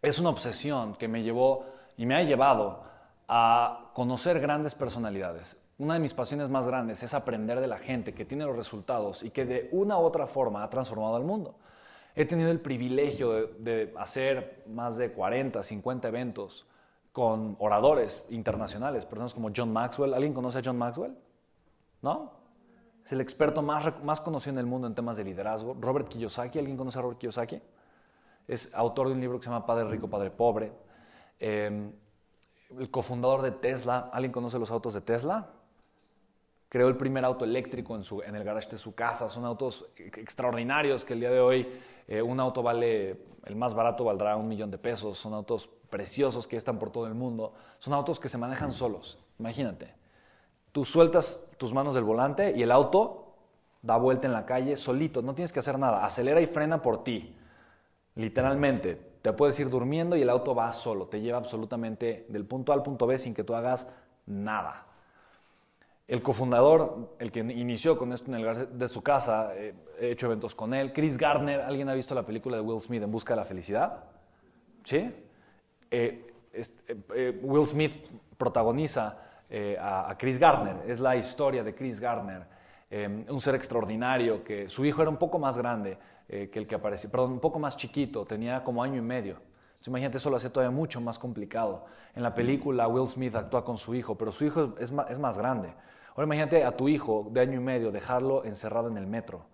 es 0.02 0.20
una 0.20 0.30
obsesión 0.30 0.96
que 0.96 1.08
me 1.08 1.24
llevó 1.24 1.66
y 1.98 2.06
me 2.06 2.16
ha 2.16 2.24
llevado 2.24 2.84
a 3.28 3.92
conocer 3.94 4.40
grandes 4.40 4.76
personalidades. 4.76 5.58
Una 5.80 5.96
de 5.96 6.00
mis 6.00 6.14
pasiones 6.14 6.50
más 6.50 6.68
grandes 6.68 7.04
es 7.04 7.14
aprender 7.14 7.60
de 7.60 7.68
la 7.68 7.78
gente 7.78 8.14
que 8.14 8.26
tiene 8.26 8.46
los 8.46 8.56
resultados 8.56 9.24
y 9.24 9.32
que 9.32 9.46
de 9.46 9.70
una 9.72 9.98
u 9.98 10.02
otra 10.02 10.28
forma 10.28 10.64
ha 10.64 10.70
transformado 10.70 11.16
al 11.16 11.24
mundo. 11.24 11.56
He 12.16 12.26
tenido 12.26 12.52
el 12.52 12.60
privilegio 12.60 13.48
de, 13.58 13.94
hacer 13.98 14.64
más 14.68 14.98
de 14.98 15.12
40, 15.12 15.64
50 15.64 16.08
eventos 16.08 16.68
con 17.12 17.56
oradores 17.60 18.24
internacionales, 18.30 19.06
personas 19.06 19.34
como 19.34 19.50
John 19.56 19.74
Maxwell. 19.74 20.14
¿Alguien 20.14 20.34
conoce 20.34 20.60
a 20.60 20.62
John 20.64 20.78
Maxwell? 20.78 21.16
¿No? 22.02 22.32
Es 23.04 23.12
el 23.12 23.22
experto 23.22 23.62
más, 23.62 24.04
más 24.04 24.22
conocido 24.22 24.54
en 24.54 24.60
el 24.60 24.66
mundo 24.66 24.88
en 24.88 24.94
temas 24.94 25.18
de 25.18 25.24
liderazgo. 25.24 25.76
Robert 25.80 26.08
Kiyosaki, 26.08 26.60
¿alguien 26.60 26.78
conoce 26.78 27.00
a 27.00 27.02
Robert 27.02 27.20
Kiyosaki? 27.20 27.60
Es 28.48 28.74
autor 28.76 29.08
de 29.08 29.14
un 29.14 29.22
libro 29.22 29.40
que 29.40 29.46
se 29.46 29.50
llama 29.50 29.66
Padre 29.66 29.86
Rico, 29.90 30.08
Padre 30.10 30.30
Pobre. 30.30 30.72
Em, 31.40 31.92
el 32.78 32.92
cofundador 32.92 33.42
de 33.42 33.52
Tesla, 33.52 34.10
¿alguien 34.14 34.32
conoce 34.32 34.60
los 34.60 34.70
autos 34.72 34.94
de 34.94 35.02
Tesla? 35.02 35.50
Creó 36.74 36.88
el 36.88 36.98
primer 36.98 37.24
auto 37.24 37.46
eléctrico 37.46 37.96
en, 37.96 38.02
su, 38.02 38.24
en 38.24 38.36
el 38.36 38.44
garage 38.44 38.68
de 38.72 38.80
su 38.80 38.96
casa. 38.96 39.30
Son 39.30 39.46
autos 39.46 39.86
extraordinarios 39.96 41.06
que 41.06 41.14
el 41.14 41.20
día 41.20 41.30
de 41.30 41.40
hoy 41.40 41.68
eh, 42.08 42.20
un 42.20 42.40
auto 42.40 42.64
vale, 42.64 43.26
el 43.46 43.56
más 43.56 43.76
barato 43.76 44.06
valdrá 44.06 44.36
un 44.38 44.48
millón 44.48 44.72
de 44.72 44.80
pesos, 44.80 45.20
son 45.20 45.36
autos 45.36 45.70
preciosos 45.92 46.48
que 46.48 46.58
están 46.58 46.80
por 46.80 46.92
todo 46.92 47.06
el 47.06 47.14
mundo, 47.14 47.54
son 47.78 47.94
autos 47.94 48.20
que 48.20 48.28
se 48.28 48.40
manejan 48.40 48.74
solos, 48.74 49.20
imagínate. 49.38 49.94
Tú 50.72 50.84
sueltas 50.84 51.48
tus 51.58 51.76
manos 51.76 51.94
del 51.94 52.06
volante 52.06 52.54
y 52.58 52.64
el 52.64 52.72
auto 52.72 53.36
da 53.84 53.98
vuelta 53.98 54.26
en 54.26 54.34
la 54.34 54.48
calle 54.48 54.76
solito, 54.76 55.22
no 55.22 55.36
tienes 55.36 55.54
que 55.54 55.60
hacer 55.60 55.78
nada, 55.78 56.04
acelera 56.04 56.42
y 56.42 56.48
frena 56.48 56.82
por 56.82 57.04
ti, 57.04 57.36
literalmente. 58.16 59.14
Te 59.22 59.32
puedes 59.32 59.60
ir 59.60 59.70
durmiendo 59.70 60.18
y 60.18 60.24
el 60.24 60.30
auto 60.32 60.56
va 60.56 60.74
solo, 60.74 61.06
te 61.06 61.22
lleva 61.22 61.38
absolutamente 61.38 62.26
del 62.30 62.48
punto 62.48 62.72
A 62.72 62.76
al 62.76 62.82
punto 62.82 63.06
B 63.06 63.20
sin 63.20 63.36
que 63.36 63.44
tú 63.44 63.54
hagas 63.54 63.88
nada. 64.26 64.88
El 66.06 66.22
cofundador, 66.22 67.16
el 67.18 67.32
que 67.32 67.40
inició 67.40 67.98
con 67.98 68.12
esto 68.12 68.30
en 68.34 68.44
el 68.46 68.78
de 68.78 68.90
su 68.90 69.02
casa, 69.02 69.56
eh, 69.56 69.74
he 70.00 70.12
hecho 70.12 70.26
eventos 70.26 70.54
con 70.54 70.74
él. 70.74 70.92
Chris 70.92 71.18
Gardner, 71.18 71.62
¿alguien 71.62 71.88
ha 71.88 71.94
visto 71.94 72.14
la 72.14 72.26
película 72.26 72.58
de 72.58 72.62
Will 72.62 72.82
Smith 72.82 73.02
en 73.04 73.12
busca 73.12 73.34
de 73.34 73.38
la 73.38 73.46
felicidad? 73.46 74.04
¿Sí? 74.84 75.10
Eh, 75.90 76.34
eh, 76.52 77.40
Will 77.42 77.66
Smith 77.66 77.94
protagoniza 78.38 79.20
a, 79.80 80.16
Chris 80.18 80.40
Gardner. 80.40 80.78
Es 80.88 81.00
la 81.00 81.16
historia 81.16 81.64
de 81.64 81.74
Chris 81.76 82.00
Gardner, 82.00 82.44
un 83.30 83.40
ser 83.40 83.54
extraordinario 83.56 84.44
que 84.44 84.68
su 84.68 84.84
hijo 84.84 85.04
era 85.04 85.12
un 85.12 85.18
poco 85.18 85.38
más 85.38 85.58
grande 85.58 85.98
que 86.28 86.52
el 86.54 86.66
que 86.66 86.74
aparecía, 86.74 87.12
perdón, 87.12 87.34
un 87.34 87.40
poco 87.40 87.60
más 87.60 87.78
chiquito, 87.78 88.26
tenía 88.26 88.64
como 88.64 88.82
año 88.82 88.98
y 88.98 89.02
medio. 89.02 89.38
imagínate, 89.86 90.18
eso 90.18 90.32
lo 90.32 90.38
hace 90.38 90.50
todavía 90.50 90.76
mucho 90.76 91.00
más 91.02 91.20
complicado. 91.20 91.86
En 92.16 92.24
la 92.24 92.34
película 92.34 92.88
Will 92.88 93.08
Smith 93.08 93.36
actúa 93.36 93.64
con 93.64 93.78
su 93.78 93.94
hijo, 93.94 94.18
pero 94.18 94.32
su 94.32 94.44
hijo 94.46 94.74
es 94.80 94.92
más 94.92 95.38
grande. 95.38 95.72
Ahora 96.16 96.26
imagínate 96.26 96.64
a 96.64 96.78
tu 96.78 96.88
hijo 96.88 97.28
de 97.32 97.42
año 97.42 97.60
y 97.60 97.64
medio 97.64 97.92
dejarlo 97.92 98.46
encerrado 98.46 98.88
en 98.88 98.98
el 98.98 99.08
metro, 99.08 99.46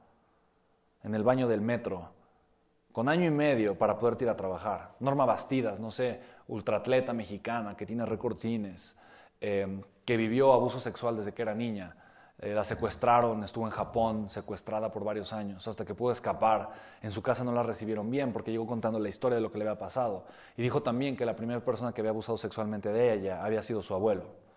en 1.03 1.15
el 1.15 1.23
baño 1.23 1.47
del 1.47 1.61
metro, 1.61 2.09
con 2.91 3.07
año 3.07 3.25
y 3.25 3.31
medio 3.31 3.77
para 3.77 3.97
poder 3.97 4.21
ir 4.21 4.29
a 4.29 4.35
trabajar. 4.35 4.95
Norma 4.99 5.25
Bastidas, 5.25 5.79
no 5.79 5.89
sé, 5.89 6.19
ultraatleta 6.47 7.13
mexicana 7.13 7.77
que 7.77 7.85
tiene 7.85 8.05
récord 8.05 8.37
Guinness, 8.37 8.97
em, 9.39 9.81
que 10.03 10.17
vivió 10.17 10.51
abuso 10.51 10.81
sexual 10.81 11.15
desde 11.15 11.33
que 11.33 11.43
era 11.43 11.55
niña. 11.55 11.95
Eh, 12.39 12.53
la 12.53 12.63
secuestraron, 12.65 13.41
estuvo 13.43 13.65
en 13.65 13.71
Japón 13.71 14.29
secuestrada 14.29 14.91
por 14.91 15.05
varios 15.05 15.31
años, 15.31 15.65
hasta 15.65 15.85
que 15.85 15.93
pudo 15.93 16.11
escapar. 16.11 16.71
En 17.01 17.11
su 17.11 17.21
casa 17.21 17.45
no 17.45 17.53
la 17.53 17.63
recibieron 17.63 18.09
bien 18.09 18.33
porque 18.33 18.51
llegó 18.51 18.67
contando 18.67 18.99
la 18.99 19.07
historia 19.07 19.35
de 19.35 19.41
lo 19.41 19.51
que 19.51 19.59
le 19.59 19.65
había 19.65 19.79
pasado. 19.79 20.25
Y 20.57 20.61
dijo 20.61 20.83
también 20.83 21.15
que 21.15 21.25
la 21.25 21.35
primera 21.37 21.63
persona 21.63 21.93
que 21.93 22.01
había 22.01 22.11
abusado 22.11 22.37
sexualmente 22.37 22.91
de 22.91 23.13
ella 23.13 23.45
había 23.45 23.61
sido 23.61 23.81
su 23.81 23.93
abuelo. 23.93 24.48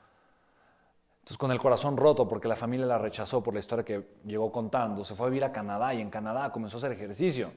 Entonces, 1.23 1.39
con 1.39 1.53
el 1.53 1.61
corazón 1.61 1.97
roto 1.97 2.27
porque 2.27 2.49
la 2.49 2.57
familia 2.57 2.85
la 2.85 2.99
rechazó 2.99 3.45
por 3.45 3.55
la 3.55 3.61
historia 3.61 3.85
que 3.85 4.17
llegó 4.25 4.51
contando, 4.51 5.05
se 5.05 5.15
fue 5.15 5.27
a 5.27 5.31
vivir 5.31 5.45
a 5.45 5.53
Canadá 5.53 5.95
y 5.95 6.01
en 6.01 6.11
Canadá 6.11 6.51
comenzó 6.51 6.79
a 6.79 6.79
hacer 6.79 6.91
ejercicio. 6.91 7.53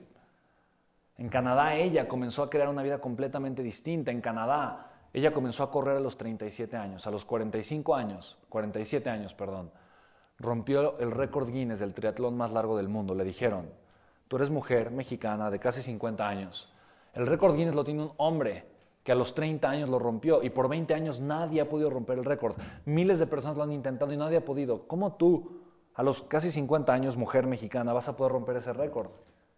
En 1.18 1.30
Canadá 1.30 1.74
ella 1.74 2.08
comenzó 2.08 2.44
a 2.44 2.50
crear 2.50 2.70
una 2.70 2.84
vida 2.84 3.00
completamente 3.00 3.64
distinta. 3.64 4.12
En 4.12 4.22
Canadá 4.22 4.92
ella 5.12 5.34
comenzó 5.34 5.64
a 5.64 5.72
correr 5.72 5.98
a 5.98 6.00
los 6.00 6.16
37 6.16 6.78
años, 6.78 7.08
a 7.08 7.12
los 7.12 7.26
45 7.26 7.96
años, 7.96 8.38
47 8.50 9.10
años, 9.10 9.34
perdón. 9.34 9.72
Rompió 10.38 11.00
el 11.00 11.10
récord 11.10 11.50
Guinness 11.50 11.80
del 11.80 11.96
triatlón 11.96 12.38
más 12.38 12.52
largo 12.52 12.78
del 12.78 12.88
mundo. 12.88 13.16
Le 13.16 13.24
dijeron, 13.24 13.72
tú 14.28 14.36
eres 14.36 14.52
mujer 14.52 14.92
mexicana 14.92 15.50
de 15.50 15.58
casi 15.58 15.82
50 15.82 16.28
años. 16.28 16.72
El 17.14 17.26
récord 17.26 17.56
Guinness 17.56 17.74
lo 17.74 17.84
tiene 17.84 18.04
un 18.04 18.14
hombre 18.18 18.75
que 19.06 19.12
a 19.12 19.16
los 19.16 19.36
30 19.36 19.70
años 19.70 19.88
lo 19.88 20.00
rompió 20.00 20.42
y 20.42 20.50
por 20.50 20.68
20 20.68 20.96
años 20.96 21.20
nadie 21.20 21.62
ha 21.62 21.70
podido 21.70 21.92
romper 21.92 22.18
el 22.18 22.26
récord. 22.26 22.56
Miles 22.86 23.20
de 23.20 23.28
personas 23.28 23.56
lo 23.56 23.62
han 23.62 23.72
intentado 23.72 24.12
y 24.12 24.18
nadie 24.18 24.38
ha 24.38 24.46
podido. 24.46 24.88
¿Cómo 24.88 25.14
tú, 25.14 25.62
a 25.94 26.02
los 26.02 26.24
casi 26.24 26.50
50 26.50 26.92
años, 26.92 27.16
mujer 27.16 27.46
mexicana, 27.46 27.94
vas 27.94 28.08
a 28.08 28.18
poder 28.18 28.34
romper 28.34 28.58
ese 28.58 28.74
récord? 28.74 29.12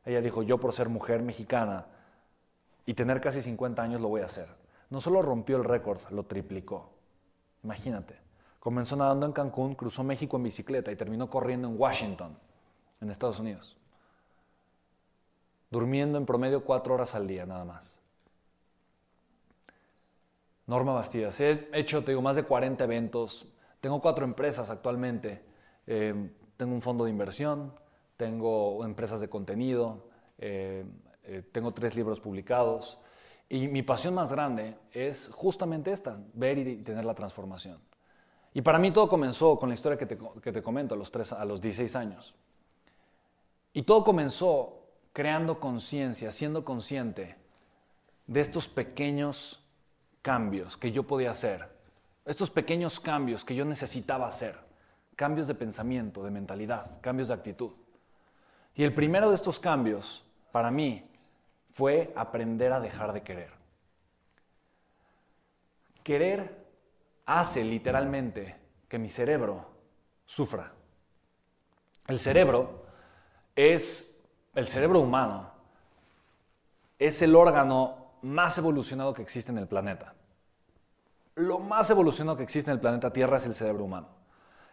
Ella 0.04 0.20
dijo, 0.20 0.44
yo 0.44 0.58
por 0.60 0.74
ser 0.74 0.90
mujer 0.90 1.22
mexicana 1.22 1.86
y 2.86 2.94
tener 2.94 3.22
casi 3.22 3.42
50 3.42 3.82
años 3.82 4.02
lo 4.02 4.10
voy 4.10 4.20
a 4.20 4.26
hacer. 4.26 4.50
No 4.90 5.00
solo 5.00 5.22
rompió 5.22 5.56
el 5.56 5.64
récord, 5.64 6.02
lo 6.10 6.24
triplicó. 6.26 6.90
Imagínate. 7.64 8.18
Comenzó 8.60 8.98
nadando 8.98 9.26
en 9.26 9.32
Cancún, 9.32 9.76
cruzó 9.76 10.04
México 10.04 10.36
en 10.36 10.44
bicicleta 10.44 10.92
y 10.92 10.98
terminó 10.98 11.30
corriendo 11.30 11.70
en 11.70 11.80
Washington, 11.80 12.38
en 13.00 13.10
Estados 13.10 13.40
Unidos. 13.40 13.78
Durmiendo 15.72 16.18
en 16.18 16.26
promedio 16.26 16.66
cuatro 16.66 16.96
horas 16.96 17.16
al 17.16 17.28
día 17.28 17.46
nada 17.46 17.64
más. 17.64 17.98
Norma 20.68 20.94
Bastidas. 20.94 21.40
He 21.40 21.70
hecho, 21.74 22.04
te 22.04 22.12
digo, 22.12 22.22
más 22.22 22.36
de 22.36 22.44
40 22.44 22.84
eventos. 22.84 23.48
Tengo 23.80 24.02
cuatro 24.02 24.26
empresas 24.26 24.70
actualmente. 24.70 25.42
Eh, 25.88 26.30
tengo 26.58 26.74
un 26.74 26.82
fondo 26.82 27.06
de 27.06 27.12
inversión, 27.12 27.74
tengo 28.18 28.84
empresas 28.84 29.22
de 29.22 29.30
contenido, 29.30 30.10
eh, 30.38 30.84
eh, 31.24 31.44
tengo 31.52 31.74
tres 31.74 31.96
libros 31.96 32.20
publicados 32.20 33.00
Y 33.50 33.68
mi 33.68 33.82
pasión 33.82 34.14
más 34.14 34.32
grande 34.32 34.76
es 34.92 35.32
justamente 35.34 35.92
esta, 35.92 36.20
ver 36.34 36.58
y 36.58 36.84
tener 36.84 37.06
la 37.06 37.16
transformación. 37.16 37.80
Y 38.54 38.62
para 38.62 38.78
mí 38.78 38.92
todo 38.92 39.08
comenzó 39.08 39.58
con 39.58 39.70
la 39.70 39.76
historia 39.76 39.98
que 39.98 40.06
te, 40.06 40.18
que 40.42 40.52
te 40.52 40.62
comento 40.62 40.96
a 40.96 40.98
los, 40.98 41.12
tres, 41.12 41.32
a 41.32 41.46
los 41.46 41.62
16 41.62 41.96
años. 41.96 42.36
Y 43.72 43.84
todo 43.84 44.04
comenzó 44.04 44.82
creando 45.14 45.62
conciencia, 45.62 46.34
siendo 46.34 46.66
consciente 46.66 47.38
de 48.26 48.42
estos 48.42 48.68
pequeños 48.68 49.64
cambios 50.22 50.78
que 50.78 50.92
yo 50.92 51.04
podía 51.04 51.32
hacer, 51.32 51.70
estos 52.26 52.50
pequeños 52.50 53.00
cambios 53.00 53.46
que 53.46 53.56
yo 53.56 53.64
necesitaba 53.64 54.28
hacer, 54.28 54.58
cambios 55.16 55.48
de 55.48 55.56
pensamiento, 55.56 56.24
de 56.24 56.32
mentalidad, 56.32 57.00
cambios 57.02 57.30
de 57.30 57.34
actitud. 57.34 57.72
Y 58.76 58.84
el 58.84 58.94
primero 58.94 59.30
de 59.30 59.36
estos 59.36 59.60
cambios, 59.60 60.26
para 60.52 60.70
mí, 60.70 61.10
fue 61.72 62.14
aprender 62.16 62.74
a 62.74 62.80
dejar 62.80 63.14
de 63.14 63.24
querer. 63.24 63.52
Querer 66.04 66.66
hace 67.26 67.64
literalmente 67.64 68.56
que 68.88 69.00
mi 69.00 69.10
cerebro 69.10 69.66
sufra. 70.26 70.72
El 72.08 72.20
cerebro 72.20 72.86
es, 73.56 74.24
el 74.56 74.68
cerebro 74.68 75.00
humano, 75.02 75.52
es 77.00 77.22
el 77.22 77.36
órgano 77.36 78.07
más 78.22 78.58
evolucionado 78.58 79.14
que 79.14 79.22
existe 79.22 79.52
en 79.52 79.58
el 79.58 79.68
planeta. 79.68 80.14
Lo 81.36 81.60
más 81.60 81.90
evolucionado 81.90 82.38
que 82.38 82.44
existe 82.44 82.72
en 82.72 82.76
el 82.76 82.82
planeta 82.82 83.12
Tierra 83.12 83.38
es 83.38 83.46
el 83.46 83.54
cerebro 83.54 83.86
humano. 83.86 84.08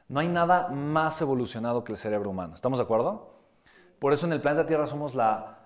No 0.09 0.21
hay 0.21 0.29
nada 0.29 0.69
más 0.69 1.21
evolucionado 1.21 1.85
que 1.85 1.93
el 1.93 1.99
cerebro 1.99 2.31
humano. 2.31 2.55
¿Estamos 2.55 2.79
de 2.79 2.85
acuerdo? 2.85 3.35
Por 3.99 4.13
eso 4.13 4.27
en 4.27 4.33
el 4.33 4.41
planeta 4.41 4.67
Tierra 4.67 4.87
somos 4.87 5.15
la, 5.15 5.59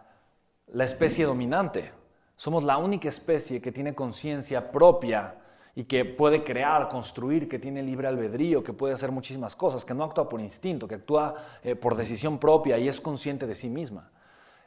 la 0.69 0.85
especie 0.85 1.25
dominante. 1.25 1.93
Somos 2.37 2.63
la 2.65 2.79
única 2.79 3.09
especie 3.09 3.61
que 3.61 3.73
tiene 3.73 3.95
conciencia 3.95 4.71
propia 4.71 5.35
y 5.75 5.85
que 5.85 6.05
puede 6.05 6.43
crear, 6.43 6.89
construir, 6.89 7.49
que 7.49 7.59
tiene 7.59 7.83
libre 7.83 8.09
albedrío, 8.09 8.65
que 8.65 8.73
puede 8.73 8.95
hacer 8.95 9.13
muchísimas 9.13 9.55
cosas, 9.55 9.85
que 9.85 9.95
no 9.95 10.03
actúa 10.03 10.29
por 10.29 10.41
instinto, 10.41 10.89
que 10.89 10.97
actúa 10.97 11.37
eh, 11.63 11.77
por 11.77 11.95
decisión 11.95 12.39
propia 12.39 12.79
y 12.79 12.89
es 12.89 13.01
consciente 13.01 13.47
de 13.47 13.55
sí 13.55 13.69
misma. 13.69 14.11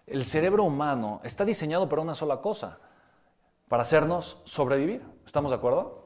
El 0.07 0.23
cerebro 0.25 0.63
humano 0.63 1.19
está 1.23 1.43
diseñado 1.43 1.89
para 1.89 2.01
una 2.01 2.15
sola 2.15 2.37
cosa, 2.41 2.79
para 3.71 3.83
hacernos 3.83 4.41
sobrevivir. 4.43 5.01
¿Estamos 5.25 5.49
de 5.49 5.55
acuerdo? 5.55 6.03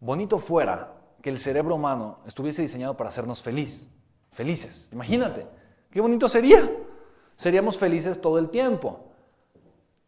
Bonito 0.00 0.38
fuera 0.38 0.94
que 1.20 1.28
el 1.28 1.38
cerebro 1.38 1.74
humano 1.74 2.20
estuviese 2.26 2.62
diseñado 2.62 2.96
para 2.96 3.08
hacernos 3.08 3.42
feliz, 3.42 3.94
felices. 4.32 4.88
Imagínate, 4.90 5.44
qué 5.90 6.00
bonito 6.00 6.26
sería. 6.26 6.62
Seríamos 7.36 7.76
felices 7.76 8.18
todo 8.22 8.38
el 8.38 8.48
tiempo. 8.48 9.04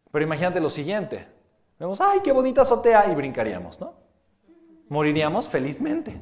Pero 0.09 0.25
imagínate 0.25 0.59
lo 0.59 0.71
siguiente, 0.71 1.27
Vemos, 1.77 2.01
ay, 2.01 2.21
qué 2.23 2.31
bonita 2.31 2.63
azotea 2.63 3.11
y 3.11 3.13
brincaríamos, 3.13 3.79
¿no? 3.79 3.93
Moriríamos 4.89 5.47
felizmente. 5.47 6.19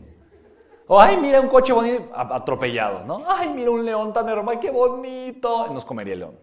O, 0.88 1.00
ay, 1.00 1.16
mira 1.16 1.40
un 1.40 1.48
coche 1.48 1.72
bonito, 1.72 2.10
atropellado, 2.14 3.06
¿no? 3.06 3.24
Ay, 3.26 3.54
mira 3.54 3.72
un 3.72 3.86
león 3.86 4.12
tan 4.12 4.28
hermoso, 4.28 4.60
qué 4.60 4.72
bonito. 4.72 5.68
Y 5.70 5.74
nos 5.74 5.86
comería 5.86 6.16
el 6.16 6.20
león, 6.20 6.40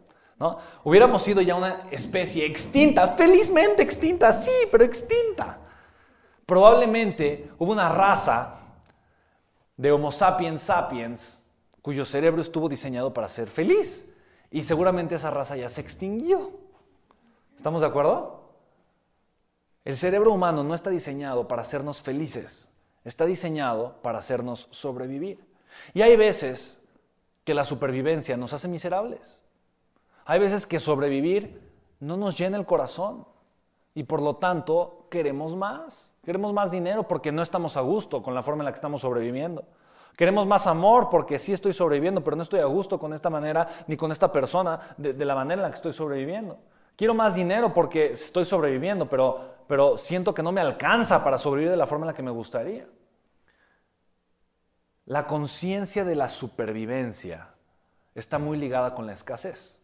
Hubiéramos 0.85 1.23
sido 1.23 1.41
ya 1.41 1.55
una 1.55 1.89
especie 1.91 2.47
extinta, 2.47 3.09
felizmente 3.09 3.83
extinta, 3.83 4.33
sí, 4.33 4.51
pero 4.71 4.85
extinta. 4.85 5.59
Probablemente 6.47 7.51
hubo 7.59 7.73
una 7.73 7.89
raza 7.89 8.59
de 9.77 9.93
Homo 9.93 10.13
sapiens 10.13 10.63
sapiens 10.63 11.43
cuyo 11.81 12.05
cerebro 12.05 12.41
estuvo 12.41 12.69
diseñado 12.69 13.13
para 13.13 13.29
ser 13.29 13.49
feliz. 13.49 14.15
Y 14.51 14.63
seguramente 14.63 15.15
esa 15.15 15.31
raza 15.31 15.57
ya 15.57 15.69
se 15.69 15.81
extinguió. 15.81 16.53
¿Estamos 17.57 17.81
de 17.81 17.89
acuerdo? 17.89 18.43
El 19.85 19.97
cerebro 19.97 20.33
humano 20.33 20.63
no 20.63 20.75
está 20.75 20.91
diseñado 20.91 21.49
para 21.49 21.63
hacernos 21.63 22.01
felices, 22.03 22.69
está 23.05 23.27
diseñado 23.27 23.97
para 24.03 24.19
hacernos 24.19 24.69
sobrevivir. 24.71 25.41
Y 25.93 26.03
hay 26.03 26.17
veces 26.17 26.81
que 27.45 27.55
la 27.55 27.65
supervivencia 27.65 28.37
nos 28.37 28.53
hace 28.53 28.69
miserables. 28.69 29.43
Hay 30.25 30.39
veces 30.39 30.67
que 30.67 30.79
sobrevivir 30.79 31.61
no 32.01 32.17
nos 32.17 32.37
llena 32.37 32.57
el 32.57 32.67
corazón 32.67 33.27
y 33.95 34.05
por 34.05 34.23
lo 34.23 34.37
tanto 34.37 35.07
queremos 35.11 35.57
más. 35.57 36.13
Queremos 36.25 36.53
más 36.53 36.71
dinero 36.71 37.07
porque 37.07 37.33
no 37.33 37.43
estamos 37.43 37.77
a 37.77 37.81
gusto 37.81 38.23
con 38.23 38.35
la 38.35 38.43
forma 38.43 38.63
en 38.63 38.67
la 38.67 38.73
que 38.73 38.77
estamos 38.77 39.01
sobreviviendo. 39.01 39.65
Queremos 40.17 40.47
más 40.47 40.67
amor 40.67 41.09
porque 41.11 41.39
sí 41.39 41.53
estoy 41.53 41.73
sobreviviendo, 41.73 42.23
pero 42.23 42.37
no 42.37 42.43
estoy 42.43 42.61
a 42.61 42.67
gusto 42.67 42.99
con 42.99 43.13
esta 43.13 43.31
manera 43.31 43.67
ni 43.87 43.97
con 43.97 44.13
esta 44.13 44.31
persona 44.31 44.95
de, 44.97 45.25
la 45.25 45.35
manera 45.35 45.55
en 45.55 45.63
la 45.63 45.71
que 45.71 45.77
estoy 45.77 45.93
sobreviviendo. 45.93 46.59
Quiero 46.97 47.15
más 47.15 47.35
dinero 47.35 47.73
porque 47.73 48.13
estoy 48.13 48.45
sobreviviendo, 48.45 49.09
pero, 49.09 49.41
pero 49.67 49.97
siento 49.97 50.35
que 50.35 50.43
no 50.43 50.53
me 50.53 50.61
alcanza 50.61 51.25
para 51.25 51.39
sobrevivir 51.39 51.71
de 51.71 51.77
la 51.77 51.87
forma 51.87 52.05
en 52.05 52.09
la 52.09 52.15
que 52.15 52.23
me 52.23 52.31
gustaría. 52.31 52.87
La 55.07 55.27
conciencia 55.27 56.05
de 56.05 56.15
la 56.15 56.29
supervivencia 56.29 57.49
está 58.15 58.39
muy 58.39 58.59
ligada 58.59 58.95
con 58.95 59.07
la 59.07 59.13
escasez. 59.13 59.82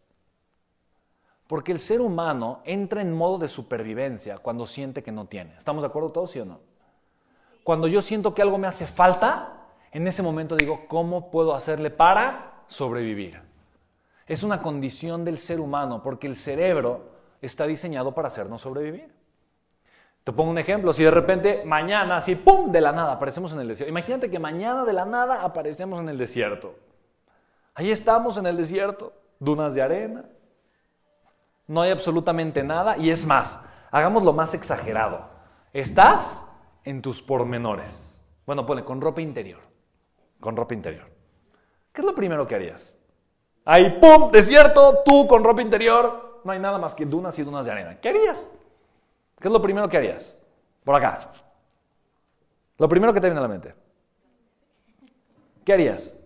Porque 1.49 1.71
el 1.71 1.79
ser 1.79 1.99
humano 1.99 2.61
entra 2.63 3.01
en 3.01 3.11
modo 3.11 3.39
de 3.39 3.49
supervivencia 3.49 4.37
cuando 4.37 4.67
siente 4.67 5.01
que 5.01 5.11
no 5.11 5.25
tiene. 5.25 5.57
¿Estamos 5.57 5.81
de 5.81 5.87
acuerdo 5.87 6.11
todos, 6.11 6.29
sí 6.29 6.39
o 6.39 6.45
no? 6.45 6.59
Cuando 7.63 7.87
yo 7.87 8.01
siento 8.01 8.35
que 8.35 8.43
algo 8.43 8.59
me 8.59 8.67
hace 8.67 8.85
falta, 8.85 9.65
en 9.91 10.07
ese 10.07 10.21
momento 10.21 10.55
digo, 10.55 10.85
¿cómo 10.87 11.31
puedo 11.31 11.55
hacerle 11.55 11.89
para 11.89 12.61
sobrevivir? 12.67 13.41
Es 14.27 14.43
una 14.43 14.61
condición 14.61 15.25
del 15.25 15.39
ser 15.39 15.59
humano 15.59 16.03
porque 16.03 16.27
el 16.27 16.35
cerebro 16.35 17.09
está 17.41 17.65
diseñado 17.65 18.13
para 18.13 18.27
hacernos 18.27 18.61
sobrevivir. 18.61 19.11
Te 20.23 20.31
pongo 20.31 20.51
un 20.51 20.59
ejemplo, 20.59 20.93
si 20.93 21.03
de 21.03 21.09
repente 21.09 21.63
mañana, 21.65 22.17
así, 22.17 22.35
¡pum!, 22.35 22.71
de 22.71 22.79
la 22.79 22.91
nada 22.91 23.13
aparecemos 23.13 23.53
en 23.53 23.61
el 23.61 23.69
desierto. 23.69 23.89
Imagínate 23.89 24.29
que 24.29 24.37
mañana 24.37 24.85
de 24.85 24.93
la 24.93 25.05
nada 25.05 25.43
aparecemos 25.43 25.99
en 25.99 26.09
el 26.09 26.17
desierto. 26.19 26.75
Ahí 27.73 27.89
estamos 27.89 28.37
en 28.37 28.45
el 28.45 28.55
desierto, 28.55 29.13
dunas 29.39 29.73
de 29.73 29.81
arena, 29.81 30.25
no 31.69 31.83
hay 31.83 31.91
absolutamente 31.91 32.63
nada 32.63 32.97
y 32.97 33.11
es 33.11 33.27
más, 33.27 33.61
hagamos 33.91 34.23
lo 34.23 34.33
más 34.33 34.55
exagerado. 34.55 35.29
Estás 35.71 36.51
en 36.83 37.03
tus 37.03 37.21
pormenores. 37.21 38.19
Bueno, 38.47 38.65
pone 38.65 38.83
con 38.83 38.99
ropa 38.99 39.21
interior. 39.21 39.59
Con 40.39 40.57
ropa 40.57 40.73
interior. 40.73 41.07
¿Qué 41.93 42.01
es 42.01 42.05
lo 42.05 42.15
primero 42.15 42.47
que 42.47 42.55
harías? 42.55 42.97
Ahí, 43.65 43.99
¡pum! 44.01 44.31
Desierto, 44.31 45.03
tú 45.05 45.27
con 45.27 45.43
ropa 45.43 45.61
interior. 45.61 46.41
No 46.43 46.51
hay 46.51 46.59
nada 46.59 46.79
más 46.79 46.95
que 46.95 47.05
dunas 47.05 47.37
y 47.37 47.43
dunas 47.43 47.67
de 47.67 47.71
arena. 47.71 47.99
¿Qué 47.99 48.09
harías? 48.09 48.49
¿Qué 49.39 49.47
es 49.47 49.51
lo 49.51 49.61
primero 49.61 49.87
que 49.87 49.97
harías? 49.97 50.35
Por 50.83 50.95
acá. 50.95 51.31
Lo 52.79 52.89
primero 52.89 53.13
que 53.13 53.21
te 53.21 53.27
viene 53.27 53.39
a 53.39 53.43
la 53.43 53.47
mente. 53.47 53.75
¿Qué 55.63 55.73
harías? 55.73 56.17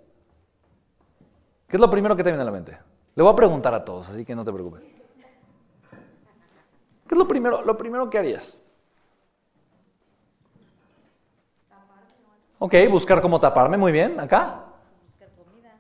¿Qué 1.68 1.76
es 1.76 1.82
lo 1.82 1.90
primero 1.90 2.16
que 2.16 2.24
te 2.24 2.30
viene 2.30 2.44
a 2.44 2.46
la 2.46 2.52
mente? 2.52 2.78
Le 3.14 3.24
voy 3.24 3.34
a 3.34 3.36
preguntar 3.36 3.74
a 3.74 3.84
todos, 3.84 4.10
así 4.10 4.24
que 4.24 4.36
no 4.36 4.46
te 4.46 4.54
preocupes. 4.54 5.03
¿Qué 7.08 7.16
es 7.16 7.18
lo 7.18 7.28
primero, 7.28 7.62
lo 7.64 7.78
primero 7.78 8.10
que 8.10 8.18
harías? 8.18 8.62
Ok, 12.60 12.76
buscar 12.90 13.22
cómo 13.22 13.40
taparme, 13.40 13.78
muy 13.78 13.92
bien. 13.92 14.20
¿Acá? 14.20 14.64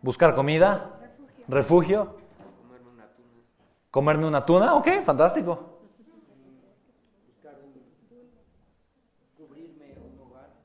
Buscar 0.01 0.35
comida. 0.35 0.99
Refugio. 1.47 2.17
Comerme 2.61 2.89
una 2.89 3.07
tuna. 3.07 3.43
Comerme 3.89 4.27
una 4.27 4.45
tuna, 4.45 4.75
ok, 4.75 5.01
fantástico. 5.01 5.73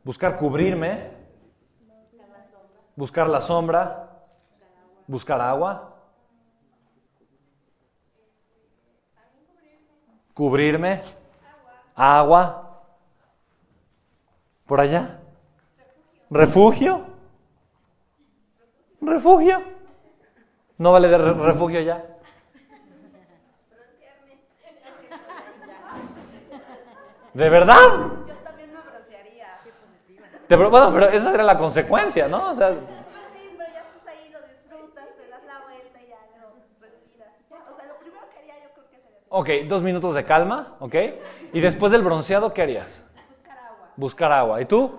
Buscar 0.03 0.38
cubrirme. 0.38 1.11
Buscar 2.97 3.29
la 3.29 3.40
sombra. 3.40 4.11
Buscar 5.07 5.40
agua. 5.40 5.88
Cubrirme. 10.38 11.03
Agua. 11.96 12.81
Por 14.68 14.81
allá. 14.81 15.18
Refugio. 16.31 17.05
Refugio. 19.01 19.61
¿No 20.77 20.92
vale 20.92 21.09
de 21.09 21.18
refugio 21.18 21.81
ya? 21.81 22.05
¿De 27.35 27.48
verdad? 27.51 27.77
Yo 28.29 28.35
también 28.37 28.72
me 28.72 28.81
broncearía. 28.81 29.59
bueno, 30.70 30.92
pero 30.92 31.09
esa 31.09 31.35
era 31.35 31.42
la 31.42 31.59
consecuencia, 31.59 32.29
¿no? 32.29 32.53
O 32.53 32.55
sea, 32.55 32.68
pues 32.68 32.81
sí, 33.33 33.55
pero 33.59 33.72
ya 33.72 33.81
estás 33.81 34.07
ahí, 34.07 34.31
lo 34.31 34.40
disfrutas, 34.42 35.05
te 35.16 35.29
das 35.29 35.44
la 35.44 35.62
vuelta 35.66 36.01
y 36.01 36.09
ya 36.09 36.20
lo 36.38 36.55
respiras. 36.81 37.35
O 37.51 37.74
sea, 37.77 37.87
lo 37.88 37.98
primero 37.98 38.31
que 38.31 38.38
haría 38.38 38.62
yo 38.62 38.70
creo 38.74 38.88
que 38.88 38.98
sería... 38.98 39.18
Ok, 39.40 39.51
dos 39.68 39.85
minutos 39.85 40.14
de 40.14 40.24
calma, 40.24 40.74
¿ok? 40.81 40.96
Y 41.53 41.61
después 41.61 41.92
del 41.92 42.03
bronceado, 42.03 42.53
¿qué 42.53 42.62
harías? 42.62 43.07
Buscar 43.29 43.57
agua. 43.57 43.88
Buscar 43.94 44.33
agua. 44.33 44.61
¿Y 44.61 44.64
tú? 44.64 44.98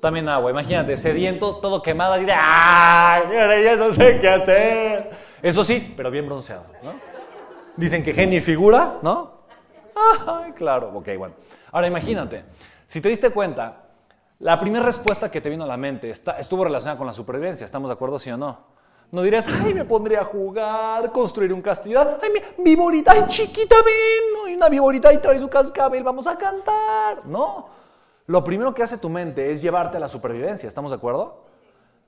También 0.00 0.26
agua, 0.30 0.50
imagínate, 0.50 0.96
sediento, 0.96 1.56
todo 1.56 1.82
quemado, 1.82 2.14
así 2.14 2.24
de 2.24 2.32
¡ay! 2.34 3.62
Ya 3.62 3.76
no 3.76 3.92
sé 3.92 4.20
qué 4.22 4.28
hacer. 4.30 5.10
Eso 5.42 5.64
sí, 5.64 5.92
pero 5.94 6.10
bien 6.10 6.24
bronceado, 6.24 6.64
¿no? 6.82 6.94
Dicen 7.76 8.02
que 8.02 8.14
genio 8.14 8.38
y 8.38 8.40
figura, 8.40 9.00
¿no? 9.02 9.42
Ay, 10.26 10.52
claro. 10.52 10.92
Ok, 10.94 11.08
bueno. 11.18 11.34
Ahora 11.72 11.88
imagínate, 11.88 12.42
si 12.86 13.02
te 13.02 13.10
diste 13.10 13.28
cuenta, 13.28 13.82
la 14.38 14.58
primera 14.58 14.82
respuesta 14.82 15.30
que 15.30 15.42
te 15.42 15.50
vino 15.50 15.64
a 15.64 15.66
la 15.66 15.76
mente 15.76 16.08
está, 16.08 16.38
estuvo 16.38 16.64
relacionada 16.64 16.96
con 16.96 17.06
la 17.06 17.12
supervivencia. 17.12 17.66
¿Estamos 17.66 17.90
de 17.90 17.92
acuerdo, 17.92 18.18
sí 18.18 18.30
o 18.30 18.38
no? 18.38 18.75
No 19.12 19.22
dirías, 19.22 19.46
ay, 19.48 19.72
me 19.72 19.84
pondría 19.84 20.20
a 20.20 20.24
jugar, 20.24 21.12
construir 21.12 21.52
un 21.52 21.62
castillo. 21.62 22.00
Ay, 22.00 22.30
mi 22.58 22.64
viborita, 22.64 23.12
ay, 23.12 23.24
chiquita, 23.28 23.76
ven. 23.76 24.46
Hay 24.46 24.54
una 24.54 24.68
viborita 24.68 25.12
y 25.12 25.18
trae 25.18 25.38
su 25.38 25.48
cascabel, 25.48 26.02
vamos 26.02 26.26
a 26.26 26.36
cantar. 26.36 27.24
No. 27.26 27.68
Lo 28.26 28.42
primero 28.42 28.74
que 28.74 28.82
hace 28.82 28.98
tu 28.98 29.08
mente 29.08 29.52
es 29.52 29.62
llevarte 29.62 29.96
a 29.96 30.00
la 30.00 30.08
supervivencia. 30.08 30.68
¿Estamos 30.68 30.90
de 30.90 30.96
acuerdo? 30.96 31.44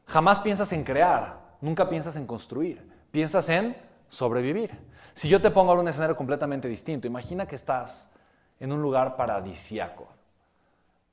Jamás 0.06 0.40
piensas 0.40 0.72
en 0.72 0.84
crear, 0.84 1.38
nunca 1.60 1.88
piensas 1.88 2.16
en 2.16 2.26
construir. 2.26 2.88
Piensas 3.10 3.48
en 3.48 3.76
sobrevivir. 4.08 4.76
Si 5.14 5.28
yo 5.28 5.40
te 5.40 5.50
pongo 5.50 5.70
ahora 5.70 5.82
un 5.82 5.88
escenario 5.88 6.16
completamente 6.16 6.68
distinto, 6.68 7.06
imagina 7.06 7.46
que 7.46 7.56
estás 7.56 8.14
en 8.60 8.72
un 8.72 8.82
lugar 8.82 9.16
paradisiaco, 9.16 10.08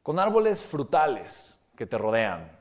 con 0.02 0.20
árboles 0.20 0.64
frutales 0.64 1.60
que 1.76 1.86
te 1.86 1.98
rodean. 1.98 2.52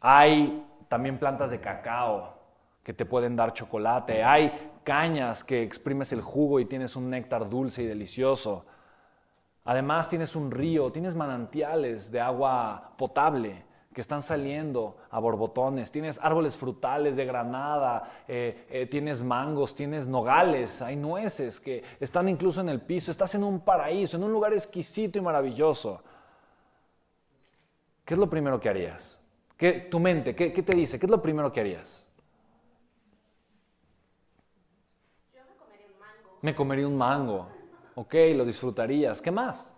Hay 0.00 0.66
también 0.88 1.18
plantas 1.18 1.50
de 1.50 1.60
cacao 1.60 2.38
que 2.82 2.94
te 2.94 3.04
pueden 3.04 3.36
dar 3.36 3.52
chocolate. 3.52 4.24
Hay 4.24 4.72
cañas 4.82 5.44
que 5.44 5.62
exprimes 5.62 6.12
el 6.12 6.22
jugo 6.22 6.58
y 6.58 6.64
tienes 6.64 6.96
un 6.96 7.10
néctar 7.10 7.48
dulce 7.48 7.82
y 7.82 7.86
delicioso. 7.86 8.64
Además 9.64 10.08
tienes 10.08 10.34
un 10.34 10.50
río, 10.50 10.90
tienes 10.90 11.14
manantiales 11.14 12.10
de 12.10 12.20
agua 12.20 12.94
potable 12.96 13.66
que 13.92 14.00
están 14.00 14.22
saliendo 14.22 14.96
a 15.10 15.18
borbotones, 15.18 15.90
tienes 15.90 16.18
árboles 16.22 16.56
frutales 16.56 17.16
de 17.16 17.26
granada, 17.26 18.22
eh, 18.26 18.66
eh, 18.70 18.86
tienes 18.86 19.22
mangos, 19.22 19.74
tienes 19.74 20.06
nogales, 20.06 20.80
hay 20.80 20.96
nueces 20.96 21.60
que 21.60 21.82
están 22.00 22.28
incluso 22.28 22.60
en 22.60 22.68
el 22.70 22.80
piso, 22.80 23.10
estás 23.10 23.34
en 23.34 23.44
un 23.44 23.60
paraíso, 23.60 24.16
en 24.16 24.22
un 24.22 24.32
lugar 24.32 24.54
exquisito 24.54 25.18
y 25.18 25.20
maravilloso. 25.20 26.02
¿Qué 28.04 28.14
es 28.14 28.18
lo 28.18 28.30
primero 28.30 28.58
que 28.58 28.68
harías? 28.70 29.20
¿Qué, 29.58 29.72
tu 29.90 29.98
mente, 29.98 30.34
¿qué, 30.36 30.52
¿qué 30.52 30.62
te 30.62 30.74
dice? 30.76 30.98
¿Qué 30.98 31.06
es 31.06 31.10
lo 31.10 31.20
primero 31.20 31.52
que 31.52 31.60
harías? 31.60 32.08
Yo 35.34 35.40
me 35.44 35.56
comería 35.56 35.86
un 35.86 35.98
mango. 35.98 36.38
Me 36.40 36.54
comería 36.54 36.86
un 36.86 36.96
mango. 36.96 37.48
Ok, 37.96 38.14
lo 38.36 38.44
disfrutarías. 38.44 39.20
¿Qué 39.20 39.32
más? 39.32 39.74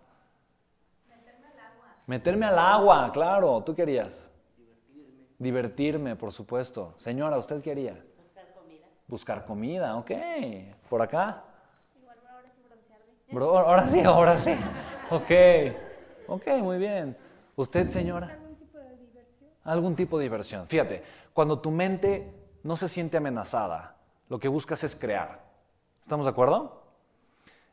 Meterme 2.07 2.45
al 2.45 2.59
agua, 2.59 3.11
claro. 3.13 3.63
¿Tú 3.65 3.75
querías? 3.75 4.31
Divertirme. 4.59 5.25
Divertirme, 5.39 6.17
por 6.17 6.33
supuesto. 6.33 6.95
Señora, 6.99 7.39
¿usted 7.39 7.63
qué 7.63 7.71
haría? 7.71 8.05
Buscar 8.19 8.53
comida. 8.53 8.87
Buscar 9.07 9.47
comida, 9.47 9.97
ok. 9.97 10.11
¿Por 10.91 11.01
acá? 11.01 11.45
Igual 11.99 12.19
ahora 12.29 12.51
sí 12.51 12.61
broncearme. 12.69 13.07
Bro, 13.31 13.59
ahora 13.59 13.87
sí, 13.87 14.01
ahora 14.01 14.39
sí. 14.39 14.55
Ok. 15.11 15.31
Ok, 16.27 16.47
muy 16.61 16.79
bien. 16.79 17.17
¿Usted, 17.57 17.89
señora? 17.89 18.27
algún 18.27 18.57
tipo 18.57 18.79
de 18.79 18.97
diversión. 18.97 19.50
Algún 19.65 19.95
tipo 19.95 20.19
de 20.19 20.25
diversión. 20.25 20.67
Fíjate, 20.67 21.03
cuando 21.33 21.61
tu 21.61 21.71
mente 21.71 22.33
no 22.63 22.77
se 22.77 22.89
siente 22.89 23.17
amenazada, 23.17 23.97
lo 24.29 24.39
que 24.39 24.49
buscas 24.49 24.85
es 24.85 24.95
crear. 24.95 25.45
¿Estamos 26.03 26.27
de 26.27 26.31
acuerdo? 26.31 26.83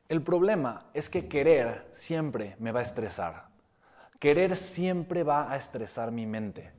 El 0.09 0.21
problema 0.21 0.85
es 0.93 1.09
que 1.09 1.27
querer 1.27 1.87
siempre 1.91 2.55
me 2.59 2.71
va 2.71 2.79
a 2.79 2.83
estresar. 2.83 3.47
Querer 4.19 4.55
siempre 4.55 5.23
va 5.23 5.51
a 5.51 5.57
estresar 5.57 6.11
mi 6.11 6.25
mente, 6.25 6.71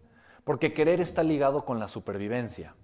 porque 0.45 0.75
querer 0.75 1.01
está 1.01 1.23
ligado 1.23 1.65
con 1.65 1.79
la 1.79 1.89
supervivencia. 1.89 2.75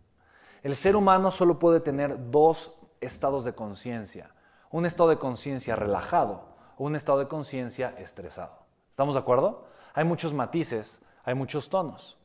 El 0.62 0.76
ser 0.76 0.96
humano 0.96 1.30
solo 1.30 1.58
puede 1.58 1.80
tener 1.80 2.30
dos 2.30 2.74
estados 3.00 3.44
de 3.44 3.54
conciencia, 3.54 4.30
un 4.70 4.86
estado 4.86 5.08
de 5.10 5.18
conciencia 5.18 5.76
relajado 5.76 6.54
o 6.76 6.84
un 6.84 6.94
estado 6.94 7.18
de 7.18 7.28
conciencia 7.28 7.94
estresado. 7.98 8.64
¿Estamos 8.90 9.14
de 9.14 9.20
acuerdo? 9.20 9.66
Hay 9.92 10.04
muchos 10.04 10.32
matices, 10.32 11.03
hay 11.24 11.34
muchos 11.34 11.68
tonos. 11.68 12.18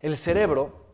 El 0.00 0.16
cerebro 0.16 0.84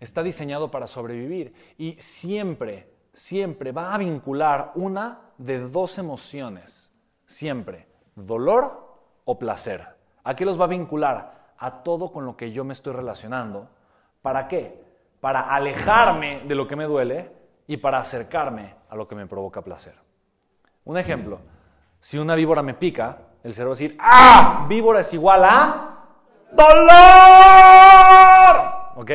está 0.00 0.22
diseñado 0.22 0.70
para 0.70 0.86
sobrevivir 0.86 1.54
y 1.78 1.92
siempre, 2.00 2.92
siempre 3.12 3.72
va 3.72 3.94
a 3.94 3.98
vincular 3.98 4.72
una 4.74 5.20
de 5.38 5.60
dos 5.60 5.98
emociones, 5.98 6.90
siempre, 7.26 7.86
dolor 8.14 8.98
o 9.24 9.38
placer. 9.38 9.86
¿A 10.24 10.36
qué 10.36 10.44
los 10.44 10.60
va 10.60 10.64
a 10.64 10.68
vincular? 10.68 11.54
A 11.58 11.82
todo 11.82 12.12
con 12.12 12.26
lo 12.26 12.36
que 12.36 12.52
yo 12.52 12.64
me 12.64 12.72
estoy 12.72 12.92
relacionando. 12.92 13.68
¿Para 14.22 14.48
qué? 14.48 14.84
Para 15.20 15.40
alejarme 15.54 16.42
de 16.46 16.54
lo 16.54 16.68
que 16.68 16.76
me 16.76 16.84
duele 16.84 17.32
y 17.66 17.76
para 17.78 17.98
acercarme 17.98 18.74
a 18.88 18.96
lo 18.96 19.08
que 19.08 19.14
me 19.14 19.26
provoca 19.26 19.62
placer. 19.62 19.94
Un 20.84 20.98
ejemplo, 20.98 21.40
si 22.00 22.18
una 22.18 22.34
víbora 22.34 22.62
me 22.62 22.74
pica, 22.74 23.18
el 23.42 23.52
cerebro 23.52 23.70
va 23.70 23.76
a 23.76 23.78
decir, 23.78 23.96
¡ah! 24.00 24.66
Víbora 24.68 25.00
es 25.00 25.12
igual 25.12 25.44
a 25.44 25.97
dolor. 26.52 26.88
¿Ok? 28.96 29.10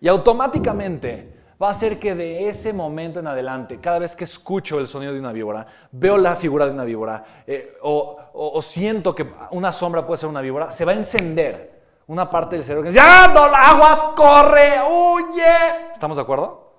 Y 0.00 0.08
automáticamente 0.08 1.40
va 1.60 1.68
a 1.68 1.70
hacer 1.70 1.98
que 1.98 2.14
de 2.14 2.48
ese 2.48 2.72
momento 2.72 3.20
en 3.20 3.26
adelante, 3.26 3.78
cada 3.80 3.98
vez 3.98 4.16
que 4.16 4.24
escucho 4.24 4.80
el 4.80 4.88
sonido 4.88 5.12
de 5.12 5.20
una 5.20 5.32
víbora, 5.32 5.66
veo 5.92 6.16
la 6.16 6.34
figura 6.34 6.64
de 6.66 6.72
una 6.72 6.84
víbora, 6.84 7.22
eh, 7.46 7.76
o, 7.82 8.60
siento 8.62 9.14
que 9.14 9.26
una 9.50 9.70
sombra 9.70 10.06
puede 10.06 10.18
ser 10.18 10.28
una 10.28 10.40
víbora, 10.40 10.70
se 10.70 10.84
va 10.84 10.92
a 10.92 10.94
encender 10.94 11.80
una 12.06 12.30
parte 12.30 12.56
del 12.56 12.64
cerebro 12.64 12.84
que 12.84 12.88
dice, 12.88 13.00
¡ah, 13.02 13.24
aguas, 13.24 13.98
corre, 14.16 14.80
huye! 14.88 15.92
¿Estamos 15.92 16.16
de 16.16 16.22
acuerdo? 16.22 16.72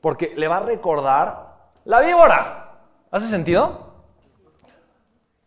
Porque 0.00 0.32
le 0.34 0.48
va 0.48 0.56
a 0.56 0.60
recordar 0.60 1.52
la 1.84 2.00
víbora. 2.00 2.70
¿Hace 3.10 3.26
sentido? 3.26 3.92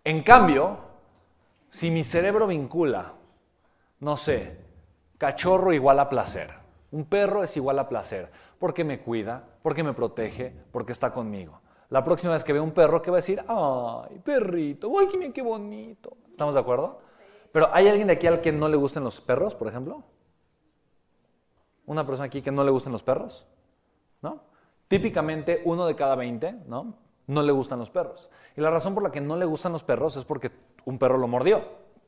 En 0.04 0.22
cambio, 0.22 0.78
si 1.76 1.92
mi 1.92 2.06
cerebro 2.06 2.48
vincula, 2.48 3.16
no 4.00 4.16
sé, 4.16 4.62
cachorro 5.18 5.74
igual 5.74 6.00
a 6.00 6.08
placer, 6.08 6.50
un 6.92 7.04
perro 7.04 7.44
es 7.44 7.58
igual 7.58 7.78
a 7.80 7.90
placer, 7.90 8.32
porque 8.58 8.86
me 8.86 9.02
cuida, 9.02 9.44
porque 9.62 9.84
me 9.84 9.92
protege, 9.92 10.54
porque 10.72 10.94
está 10.94 11.12
conmigo. 11.12 11.60
La 11.90 12.02
próxima 12.02 12.32
vez 12.32 12.46
que 12.46 12.54
veo 12.54 12.64
un 12.64 12.72
perro, 12.72 13.02
¿qué 13.02 13.12
va 13.12 13.18
a 13.18 13.20
decir? 13.20 13.44
¡Ay, 13.46 14.20
perrito! 14.20 14.90
¡Ay, 14.98 15.34
qué 15.34 15.42
bonito! 15.42 16.16
¿Estamos 16.32 16.56
de 16.56 16.62
acuerdo? 16.62 17.02
Pero 17.52 17.68
¿hay 17.74 17.90
alguien 17.90 18.08
de 18.08 18.14
aquí 18.14 18.28
al 18.28 18.40
que 18.40 18.54
no 18.54 18.70
le 18.70 18.78
gusten 18.78 19.04
los 19.04 19.20
perros, 19.20 19.54
por 19.54 19.68
ejemplo? 19.68 20.06
¿Una 21.88 22.08
persona 22.08 22.28
aquí 22.28 22.42
que 22.42 22.52
no 22.52 22.64
le 22.64 22.72
gusten 22.72 22.94
los 22.94 23.04
perros? 23.04 23.46
¿No? 24.22 24.44
Típicamente 24.88 25.62
uno 25.66 25.86
de 25.86 25.96
cada 25.98 26.16
20, 26.16 26.54
¿no? 26.68 26.96
No 27.28 27.42
le 27.42 27.52
gustan 27.52 27.80
los 27.80 27.90
perros. 27.90 28.30
Y 28.56 28.62
la 28.62 28.72
razón 28.72 28.94
por 28.94 29.04
la 29.04 29.12
que 29.12 29.20
no 29.20 29.36
le 29.36 29.44
gustan 29.44 29.74
los 29.74 29.84
perros 29.84 30.16
es 30.16 30.24
porque 30.24 30.52
un 30.86 30.98
perro 30.98 31.18
lo 31.18 31.28
mordió, 31.28 31.64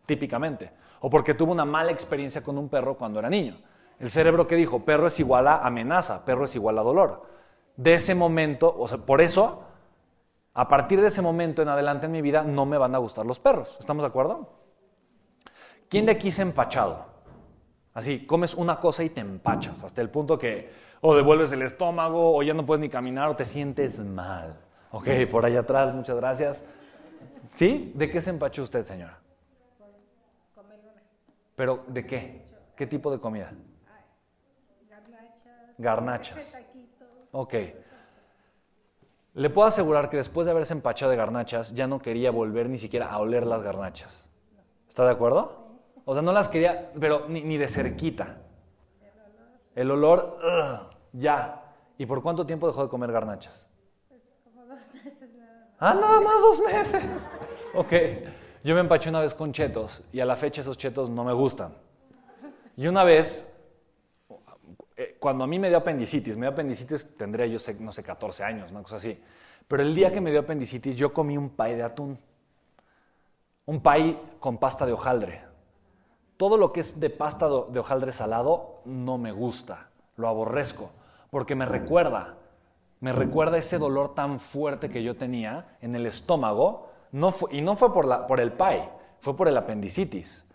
típicamente. 0.06 0.72
O 1.02 1.10
porque 1.10 1.34
tuvo 1.34 1.52
una 1.52 1.66
mala 1.66 1.92
experiencia 1.92 2.44
con 2.44 2.58
un 2.58 2.70
perro 2.70 2.98
cuando 2.98 3.20
era 3.20 3.30
niño. 3.30 3.58
El 4.00 4.10
cerebro 4.10 4.48
que 4.48 4.56
dijo, 4.56 4.86
perro 4.86 5.08
es 5.08 5.20
igual 5.20 5.48
a 5.48 5.66
amenaza, 5.66 6.24
perro 6.24 6.46
es 6.46 6.56
igual 6.56 6.78
a 6.78 6.84
dolor. 6.84 7.24
De 7.76 7.94
ese 7.94 8.16
momento, 8.16 8.74
o 8.78 8.88
sea, 8.88 8.98
por 8.98 9.22
eso, 9.22 9.64
a 10.54 10.68
partir 10.68 11.02
de 11.02 11.08
ese 11.08 11.22
momento 11.22 11.62
en 11.62 11.70
adelante 11.70 12.06
en 12.06 12.12
mi 12.12 12.22
vida 12.22 12.44
no 12.44 12.66
me 12.66 12.78
van 12.78 12.96
a 12.96 13.00
gustar 13.00 13.26
los 13.26 13.40
perros. 13.40 13.78
¿Estamos 13.80 14.04
de 14.04 14.08
acuerdo? 14.08 14.50
¿Quién 15.90 16.06
de 16.06 16.14
aquí 16.14 16.32
se 16.32 16.42
ha 16.42 16.46
empachado? 16.46 17.06
Así, 17.94 18.26
comes 18.26 18.54
una 18.54 18.80
cosa 18.80 19.04
y 19.04 19.10
te 19.10 19.22
empachas, 19.22 19.84
hasta 19.84 20.02
el 20.02 20.10
punto 20.10 20.38
que 20.38 20.88
o 21.02 21.16
devuelves 21.16 21.52
el 21.52 21.62
estómago, 21.62 22.36
o 22.36 22.44
ya 22.44 22.54
no 22.54 22.66
puedes 22.66 22.82
ni 22.82 22.90
caminar, 22.90 23.30
o 23.30 23.36
te 23.36 23.46
sientes 23.46 24.00
mal. 24.00 24.56
Ok, 24.92 25.10
por 25.30 25.46
allá 25.46 25.62
atrás, 25.62 25.94
muchas 25.94 26.16
gracias. 26.16 26.68
¿Sí? 27.50 27.92
¿De 27.96 28.10
qué 28.10 28.22
se 28.22 28.30
empachó 28.30 28.64
usted, 28.64 28.86
señora? 28.86 29.20
¿Pero 31.56 31.84
de 31.88 32.06
qué? 32.06 32.46
¿Qué 32.76 32.86
tipo 32.86 33.12
de 33.12 33.20
comida? 33.20 33.52
garnachas, 34.88 35.76
Garnachas. 35.78 36.62
Ok. 37.32 37.54
Le 39.34 39.50
puedo 39.50 39.68
asegurar 39.68 40.10
que 40.10 40.18
después 40.18 40.46
de 40.46 40.52
haberse 40.52 40.74
empachado 40.74 41.12
de 41.12 41.18
garnachas, 41.18 41.74
ya 41.74 41.88
no 41.88 42.00
quería 42.00 42.32
volver 42.32 42.70
ni 42.70 42.78
siquiera 42.78 43.12
a 43.12 43.20
oler 43.20 43.46
las 43.46 43.64
garnachas. 43.64 44.30
¿Está 44.88 45.06
de 45.06 45.12
acuerdo? 45.12 45.68
O 46.06 46.14
sea, 46.14 46.24
no 46.24 46.32
las 46.32 46.48
quería, 46.48 46.92
pero 47.00 47.28
ni, 47.28 47.58
de 47.58 47.68
cerquita. 47.68 48.38
El 49.76 49.92
olor, 49.92 50.40
ya. 51.14 51.64
¿Y 51.98 52.06
por 52.06 52.22
cuánto 52.24 52.46
tiempo 52.46 52.68
dejó 52.68 52.84
de 52.84 52.90
comer 52.90 53.12
garnachas? 53.12 53.68
Pues 54.08 54.38
como 54.44 54.66
dos 54.66 54.92
meses. 55.04 55.27
Ah, 55.80 55.94
nada 55.94 56.20
más 56.22 56.42
dos 56.42 56.60
meses. 56.60 57.04
Ok. 57.74 57.94
Yo 58.64 58.74
me 58.74 58.82
empaché 58.82 59.10
una 59.10 59.22
vez 59.22 59.34
con 59.34 59.54
chetos 59.54 60.04
y 60.12 60.20
a 60.20 60.26
la 60.26 60.36
fecha 60.36 60.62
esos 60.62 60.78
chetos 60.78 61.10
no 61.10 61.24
me 61.24 61.34
gustan. 61.34 61.74
Y 62.76 62.88
una 62.88 63.04
vez, 63.04 63.54
eh, 64.96 65.16
cuando 65.20 65.44
a 65.44 65.48
mí 65.48 65.60
me 65.60 65.70
dio 65.70 65.78
apendicitis, 65.78 66.36
me 66.36 66.48
dio 66.48 66.50
apendicitis 66.52 67.16
tendría 67.16 67.46
yo, 67.46 67.60
no 67.80 67.92
sé, 67.92 68.04
14 68.04 68.44
años, 68.44 68.72
una 68.72 68.82
cosa 68.82 68.98
así. 68.98 69.22
Pero 69.68 69.84
el 69.84 69.94
día 69.94 70.12
que 70.12 70.20
me 70.20 70.32
dio 70.32 70.40
apendicitis 70.40 70.96
yo 70.96 71.14
comí 71.14 71.38
un 71.38 71.52
pay 71.52 71.76
de 71.76 71.84
atún. 71.84 72.20
Un 73.66 73.82
pay 73.82 74.20
con 74.40 74.58
pasta 74.58 74.86
de 74.86 74.94
hojaldre. 74.94 75.44
Todo 76.38 76.58
lo 76.58 76.74
que 76.74 76.80
es 76.82 77.00
de 77.00 77.10
pasta 77.10 77.48
de 77.48 77.80
hojaldre 77.80 78.12
salado 78.12 78.82
no 78.86 79.18
me 79.18 79.32
gusta, 79.32 79.90
lo 80.16 80.28
aborrezco, 80.28 80.92
porque 81.30 81.56
me 81.56 81.66
recuerda 81.66 82.36
me 83.00 83.12
recuerda 83.12 83.58
ese 83.58 83.78
dolor 83.78 84.16
tan 84.16 84.40
fuerte 84.40 84.90
que 84.90 85.04
yo 85.04 85.16
tenía 85.16 85.78
en 85.82 85.96
el 85.96 86.06
estómago, 86.06 86.88
y 87.52 87.62
no 87.62 87.76
fue 87.76 87.94
por, 87.94 88.40
el 88.40 88.52
pie, 88.52 88.90
fue 89.20 89.36
por 89.36 89.48
el 89.48 89.58
apendicitis. 89.58 90.46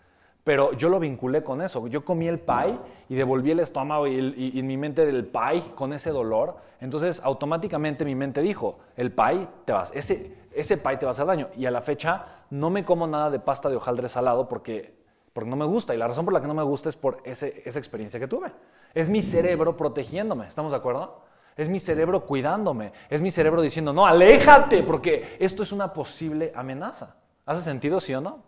Pero 0.43 0.73
yo 0.73 0.89
lo 0.89 0.99
vinculé 0.99 1.41
con 1.41 1.61
eso. 1.61 1.87
Yo 1.87 2.03
comí 2.03 2.27
el 2.27 2.39
pie 2.39 2.77
y 3.07 3.15
devolví 3.15 3.51
el 3.51 3.61
estómago 3.61 4.07
y, 4.07 4.59
en 4.59 4.67
mi 4.67 4.75
mente 4.75 5.03
el 5.03 5.25
pie 5.25 5.71
con 5.75 5.93
ese 5.93 6.11
dolor. 6.11 6.57
Entonces 6.81 7.23
automáticamente 7.23 8.03
mi 8.03 8.13
mente 8.13 8.41
dijo, 8.41 8.79
el 8.97 9.11
pie 9.13 9.47
te 9.63 9.71
vas, 9.71 9.91
ese, 9.95 10.35
pie 10.51 10.97
te 10.97 11.05
va 11.05 11.09
a 11.09 11.11
hacer 11.11 11.25
daño. 11.25 11.47
Y 11.55 11.65
a 11.65 11.71
la 11.71 11.79
fecha 11.79 12.25
no 12.49 12.69
me 12.69 12.83
como 12.83 13.07
nada 13.07 13.29
de 13.29 13.39
pasta 13.39 13.69
de 13.69 13.77
hojaldre 13.77 14.09
salado 14.09 14.49
porque, 14.49 14.93
porque 15.31 15.49
no 15.49 15.55
me 15.55 15.65
gusta. 15.65 15.95
Y 15.95 15.97
la 15.97 16.07
razón 16.07 16.25
por 16.25 16.33
la 16.33 16.41
que 16.41 16.47
no 16.47 16.53
me 16.53 16.63
gusta 16.63 16.89
es 16.89 16.97
por 16.97 17.21
esa 17.23 17.47
experiencia 17.47 18.19
que 18.19 18.27
tuve. 18.27 18.51
Es 18.93 19.07
mi 19.09 19.21
cerebro 19.21 19.77
protegiéndome, 19.77 20.47
¿estamos 20.47 20.73
de 20.73 20.77
acuerdo? 20.77 21.23
Es 21.55 21.69
mi 21.69 21.79
cerebro 21.79 22.25
cuidándome. 22.25 22.93
Es 23.09 23.21
mi 23.21 23.31
cerebro 23.31 23.61
diciendo, 23.61 23.93
no, 23.93 24.05
aléjate, 24.05 24.83
porque 24.83 25.37
esto 25.39 25.63
es 25.63 25.71
una 25.71 25.93
posible 25.93 26.51
amenaza. 26.55 27.17
¿Hace 27.45 27.61
sentido, 27.61 27.99
sí 27.99 28.13
o 28.13 28.21
no? 28.21 28.43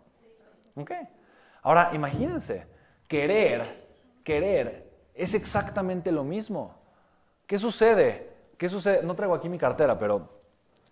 Ok. 0.74 0.90
Ahora, 1.62 1.90
imagínense, 1.94 2.66
querer, 3.08 3.86
querer 4.24 4.90
es 5.14 5.34
exactamente 5.34 6.12
lo 6.12 6.24
mismo. 6.24 6.74
¿Qué 7.46 7.58
sucede? 7.58 8.30
¿Qué 8.58 8.68
sucede? 8.68 9.02
No 9.02 9.14
traigo 9.14 9.34
aquí 9.34 9.48
mi 9.48 9.58
cartera, 9.58 9.98
pero 9.98 10.28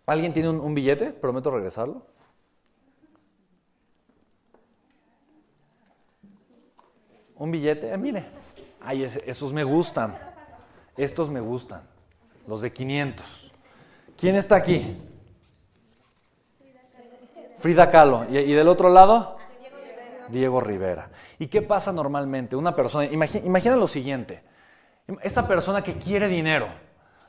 ¿alguien 0.07 0.33
tiene 0.33 0.51
un, 0.51 0.75
billete? 0.75 1.11
Prometo 1.11 1.51
regresarlo. 1.51 2.07
¿Un 7.37 7.51
billete? 7.51 7.93
Eh, 7.93 7.97
mire. 7.97 8.25
Ay, 8.81 9.03
esos 9.03 9.53
me 9.53 9.65
gustan. 9.65 10.17
Estos 10.97 11.31
me 11.31 11.41
gustan. 11.41 11.94
Los 12.47 12.61
de 12.61 12.73
500. 12.73 13.53
¿Quién 14.19 14.37
está 14.37 14.57
aquí? 14.57 14.97
Frida 17.59 17.91
Kahlo. 17.91 18.27
¿Y, 18.29 18.53
del 18.53 18.69
otro 18.69 18.91
lado? 18.91 19.37
Diego 20.29 20.61
Rivera. 20.61 21.11
¿Y 21.39 21.47
qué 21.47 21.63
pasa 21.63 21.93
normalmente? 21.93 22.57
Una 22.57 22.75
persona, 22.75 23.07
imagi- 23.11 23.45
imagina 23.45 23.77
lo 23.77 23.87
siguiente, 23.87 24.43
esa 25.23 25.47
persona 25.47 25.83
que 25.85 25.99
quiere 25.99 26.29
dinero, 26.29 26.67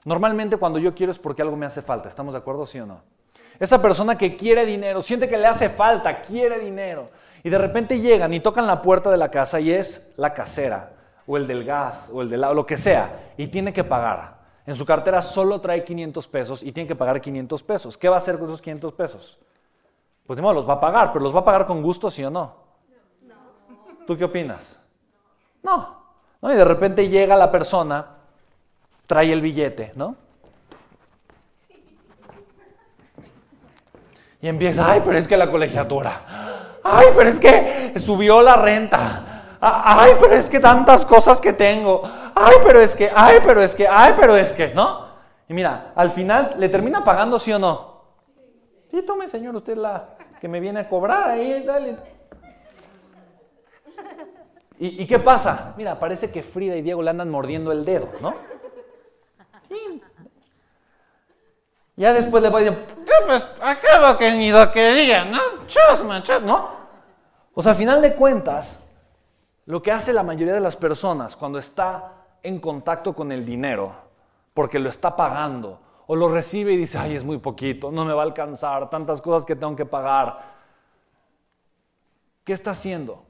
normalmente 0.05 0.55
cuando 0.57 0.79
yo 0.79 0.95
quiero 0.95 1.11
es 1.11 1.19
porque 1.19 1.41
algo 1.41 1.57
me 1.57 1.65
hace 1.65 1.81
falta, 1.81 2.07
¿estamos 2.07 2.33
de 2.33 2.39
acuerdo, 2.39 2.65
sí 2.65 2.79
o 2.79 2.85
no? 2.85 3.01
Esa 3.59 3.81
persona 3.81 4.17
que 4.17 4.35
quiere 4.37 4.65
dinero, 4.65 5.01
siente 5.01 5.27
que 5.27 5.37
le 5.37 5.45
hace 5.47 5.67
falta, 5.69 6.21
quiere 6.21 6.59
dinero, 6.59 7.09
y 7.43 7.49
de 7.49 7.57
repente 7.57 7.99
llegan 7.99 8.33
y 8.33 8.39
tocan 8.39 8.65
la 8.65 8.81
puerta 8.81 9.11
de 9.11 9.17
la 9.17 9.29
casa 9.29 9.59
y 9.59 9.71
es 9.71 10.13
la 10.15 10.33
casera, 10.33 10.93
o 11.27 11.35
el 11.37 11.47
del 11.47 11.63
gas, 11.65 12.09
o 12.13 12.21
el 12.21 12.29
del 12.29 12.43
agua, 12.45 12.55
lo 12.55 12.65
que 12.65 12.77
sea, 12.77 13.33
y 13.37 13.47
tiene 13.47 13.73
que 13.73 13.83
pagar. 13.83 14.34
En 14.65 14.73
su 14.75 14.85
cartera 14.85 15.21
solo 15.21 15.61
trae 15.61 15.83
500 15.83 16.27
pesos 16.27 16.63
y 16.63 16.71
tiene 16.71 16.87
que 16.87 16.95
pagar 16.95 17.21
500 17.21 17.63
pesos. 17.63 17.97
¿Qué 17.97 18.09
va 18.09 18.15
a 18.15 18.17
hacer 18.17 18.37
con 18.37 18.47
esos 18.47 18.61
500 18.61 18.93
pesos? 18.93 19.37
Pues 20.25 20.37
ni 20.37 20.41
modo, 20.41 20.55
los 20.55 20.67
va 20.67 20.73
a 20.73 20.79
pagar, 20.79 21.13
pero 21.13 21.23
los 21.23 21.35
va 21.35 21.41
a 21.41 21.45
pagar 21.45 21.65
con 21.67 21.83
gusto, 21.83 22.09
sí 22.09 22.23
o 22.23 22.31
no. 22.31 22.55
¿Tú 24.07 24.17
qué 24.17 24.23
opinas? 24.23 24.83
No. 25.61 26.03
¿No? 26.41 26.51
Y 26.51 26.55
de 26.55 26.65
repente 26.65 27.07
llega 27.07 27.35
la 27.35 27.51
persona, 27.51 28.07
trae 29.05 29.31
el 29.31 29.41
billete, 29.41 29.93
¿no? 29.95 30.15
Y 34.41 34.47
empieza, 34.47 34.91
ay, 34.91 35.01
pero 35.03 35.17
es 35.17 35.27
que 35.27 35.37
la 35.37 35.49
colegiatura. 35.49 36.21
Ay, 36.83 37.07
pero 37.15 37.29
es 37.29 37.39
que 37.39 37.93
subió 37.97 38.43
la 38.43 38.55
renta. 38.55 39.34
Ah, 39.67 40.03
Ay, 40.03 40.11
pero 40.21 40.35
es 40.35 40.47
que 40.47 40.59
tantas 40.59 41.03
cosas 41.07 41.41
que 41.41 41.51
tengo. 41.51 42.03
Ay, 42.35 42.53
pero 42.63 42.79
es 42.79 42.93
que, 42.95 43.09
ay, 43.13 43.39
pero 43.43 43.63
es 43.63 43.73
que, 43.73 43.87
ay, 43.87 44.13
pero 44.15 44.37
es 44.37 44.53
que, 44.53 44.67
¿no? 44.75 45.07
Y 45.49 45.55
mira, 45.55 45.91
al 45.95 46.11
final 46.11 46.53
le 46.59 46.69
termina 46.69 47.03
pagando, 47.03 47.39
¿sí 47.39 47.51
o 47.51 47.57
no? 47.57 47.95
Sí, 48.91 49.01
tome, 49.01 49.27
señor, 49.27 49.55
usted 49.55 49.75
la 49.75 50.17
que 50.39 50.47
me 50.47 50.59
viene 50.59 50.81
a 50.81 50.87
cobrar 50.87 51.31
ahí, 51.31 51.63
dale. 51.63 51.97
¿Y, 54.77 55.07
qué 55.07 55.17
pasa? 55.17 55.73
Mira, 55.77 55.97
parece 55.97 56.31
que 56.31 56.43
Frida 56.43 56.75
y 56.75 56.83
Diego 56.83 57.01
le 57.01 57.09
andan 57.09 57.31
mordiendo 57.31 57.71
el 57.71 57.85
dedo, 57.85 58.09
¿no? 58.21 58.35
Sí. 59.67 60.03
Ya 61.95 62.13
después 62.13 62.43
le 62.43 62.49
va 62.49 62.59
a 62.59 62.61
decir, 62.61 62.85
¿qué 63.03 63.13
pues? 63.25 63.51
Acabo 63.63 64.15
que 64.19 64.29
ni 64.29 64.51
lo 64.51 64.71
quería, 64.71 65.25
¿no? 65.25 65.39
Chusma, 65.65 66.21
chus, 66.21 66.43
¿no? 66.43 66.69
O 67.55 67.63
sea, 67.63 67.71
a 67.71 67.75
final 67.75 67.99
de 68.03 68.13
cuentas, 68.13 68.84
lo 69.65 69.81
que 69.81 69.91
hace 69.91 70.13
la 70.13 70.23
mayoría 70.23 70.53
de 70.53 70.59
las 70.59 70.75
personas 70.75 71.35
cuando 71.35 71.57
está 71.57 72.25
en 72.43 72.59
contacto 72.59 73.15
con 73.15 73.31
el 73.31 73.45
dinero, 73.45 73.95
porque 74.53 74.79
lo 74.79 74.89
está 74.89 75.15
pagando, 75.15 75.79
o 76.07 76.15
lo 76.15 76.29
recibe 76.29 76.73
y 76.73 76.77
dice, 76.77 76.99
ay, 76.99 77.15
es 77.15 77.23
muy 77.23 77.39
poquito, 77.39 77.91
no 77.91 78.05
me 78.05 78.13
va 78.13 78.21
a 78.21 78.25
alcanzar, 78.25 78.89
tantas 78.89 79.21
cosas 79.21 79.45
que 79.45 79.55
tengo 79.55 79.75
que 79.75 79.85
pagar. 79.85 80.53
¿Qué 82.43 82.53
está 82.53 82.71
haciendo? 82.71 83.23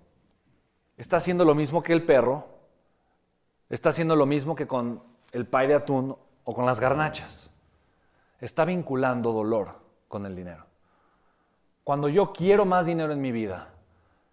Está 0.98 1.18
haciendo 1.18 1.46
lo 1.46 1.56
mismo 1.56 1.82
que 1.82 1.94
el 1.94 2.04
perro, 2.04 2.46
está 3.70 3.90
haciendo 3.90 4.16
lo 4.18 4.26
mismo 4.26 4.56
que 4.56 4.68
con 4.68 5.02
el 5.32 5.46
pay 5.46 5.68
de 5.68 5.76
atún 5.76 6.16
o 6.44 6.54
con 6.54 6.66
las 6.66 6.82
garnachas. 6.82 7.50
Está 8.42 8.66
vinculando 8.66 9.32
dolor 9.32 9.70
con 10.10 10.26
el 10.26 10.36
dinero. 10.36 10.66
Cuando 11.86 12.10
yo 12.10 12.34
quiero 12.34 12.66
más 12.66 12.86
dinero 12.86 13.14
en 13.14 13.22
mi 13.22 13.32
vida, 13.32 13.70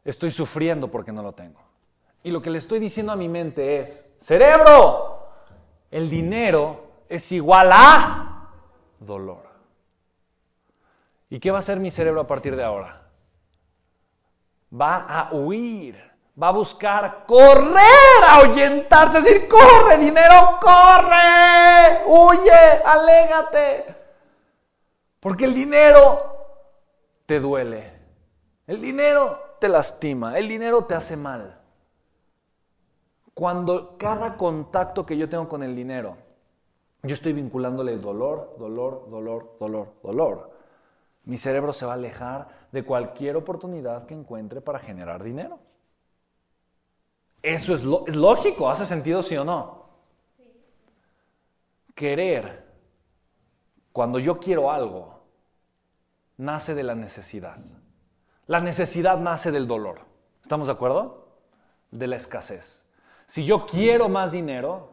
estoy 0.04 0.32
sufriendo 0.32 0.90
porque 0.90 1.12
no 1.12 1.22
lo 1.22 1.32
tengo. 1.32 1.71
Y 2.24 2.30
lo 2.30 2.40
que 2.40 2.50
le 2.50 2.58
estoy 2.58 2.78
diciendo 2.78 3.12
a 3.12 3.16
mi 3.16 3.28
mente 3.28 3.80
es, 3.80 4.14
cerebro, 4.18 5.28
el 5.90 6.08
dinero 6.08 7.04
es 7.08 7.32
igual 7.32 7.70
a 7.72 8.48
dolor. 9.00 9.42
¿Y 11.28 11.40
qué 11.40 11.50
va 11.50 11.58
a 11.58 11.61
hacer 11.61 11.80
mi 11.80 11.90
cerebro 11.90 12.20
a 12.20 12.26
partir 12.26 12.54
de 12.54 12.62
ahora? 12.62 13.02
Va 14.72 15.06
a 15.08 15.32
huir, 15.32 15.98
va 16.40 16.48
a 16.48 16.52
buscar 16.52 17.24
correr, 17.26 18.24
ahuyentarse, 18.28 19.20
decir, 19.20 19.48
corre 19.48 19.98
dinero, 19.98 20.58
corre, 20.61 22.02
huye, 22.06 22.82
alégate. 22.85 23.96
Porque 25.18 25.44
el 25.44 25.54
dinero 25.54 26.20
te 27.26 27.40
duele, 27.40 27.92
el 28.66 28.80
dinero 28.80 29.56
te 29.58 29.68
lastima, 29.68 30.38
el 30.38 30.48
dinero 30.48 30.85
te 30.85 30.94
hace 30.94 31.16
mal. 31.16 31.62
Cuando 33.42 33.98
cada 33.98 34.37
contacto 34.37 35.05
que 35.05 35.18
yo 35.18 35.28
tengo 35.28 35.48
con 35.48 35.64
el 35.64 35.74
dinero, 35.74 36.16
yo 37.02 37.12
estoy 37.12 37.33
vinculándole 37.33 37.98
dolor, 37.98 38.55
dolor, 38.57 39.11
dolor, 39.11 39.57
dolor, 39.59 39.94
dolor. 40.00 40.50
Mi 41.24 41.37
cerebro 41.37 41.72
se 41.72 41.85
va 41.85 41.90
a 41.90 41.96
alejar 41.96 42.46
de 42.70 42.85
cualquier 42.85 43.35
oportunidad 43.35 44.07
que 44.07 44.14
encuentre 44.14 44.61
para 44.61 44.78
generar 44.78 45.24
dinero. 45.24 45.59
Eso 47.42 47.74
es, 47.74 47.83
lógico, 47.83 48.70
¿hace 48.70 48.87
sentido 48.87 49.24
sí 49.24 49.37
o 49.37 49.44
no? 49.44 49.87
Querer, 51.96 52.64
cuando 53.90 54.20
yo 54.20 54.38
quiero 54.38 54.70
algo, 54.70 55.18
nace 56.37 56.76
de 56.76 56.85
la 56.85 56.94
necesidad. 56.94 57.59
La 58.46 58.61
necesidad 58.61 59.18
nace 59.18 59.50
del 59.50 59.66
dolor. 59.66 60.02
¿Estamos 60.42 60.68
de 60.68 60.74
acuerdo? 60.74 61.26
De 61.90 62.07
la 62.07 62.14
escasez. 62.14 62.83
Si 63.32 63.46
yo 63.46 63.64
quiero 63.64 64.10
más 64.10 64.32
dinero, 64.32 64.90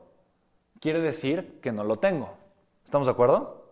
quiere 0.80 1.02
decir 1.02 1.60
que 1.62 1.74
no 1.74 1.84
lo 1.84 1.98
tengo. 1.98 2.38
¿Estamos 2.86 3.06
de 3.06 3.12
acuerdo? 3.12 3.66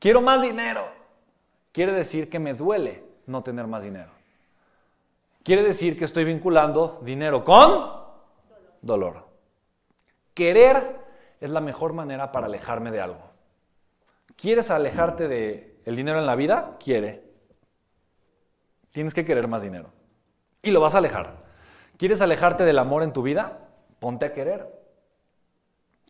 Quiero 0.00 0.20
más 0.20 0.42
dinero. 0.42 0.82
Quiere 1.70 1.92
decir 1.92 2.28
que 2.28 2.40
me 2.40 2.54
duele 2.54 3.04
no 3.26 3.44
tener 3.44 3.68
más 3.68 3.84
dinero. 3.84 4.10
Quiere 5.44 5.62
decir 5.62 5.96
que 5.96 6.06
estoy 6.06 6.24
vinculando 6.24 6.98
dinero 7.04 7.44
con 7.44 7.88
dolor. 8.80 9.28
Querer 10.34 10.98
es 11.40 11.50
la 11.50 11.60
mejor 11.60 11.92
manera 11.92 12.32
para 12.32 12.46
alejarme 12.46 12.90
de 12.90 13.00
algo. 13.00 13.30
¿Quieres 14.34 14.72
alejarte 14.72 15.28
de 15.28 15.78
el 15.84 15.94
dinero 15.94 16.18
en 16.18 16.26
la 16.26 16.34
vida? 16.34 16.78
Quiere. 16.82 17.30
Tienes 18.90 19.14
que 19.14 19.24
querer 19.24 19.46
más 19.46 19.62
dinero. 19.62 19.92
Y 20.62 20.72
lo 20.72 20.80
vas 20.80 20.96
a 20.96 20.98
alejar. 20.98 21.51
¿Quieres 22.02 22.20
alejarte 22.20 22.64
del 22.64 22.80
amor 22.80 23.04
en 23.04 23.12
tu 23.12 23.22
vida? 23.22 23.60
Ponte 24.00 24.26
a 24.26 24.32
querer. 24.32 24.66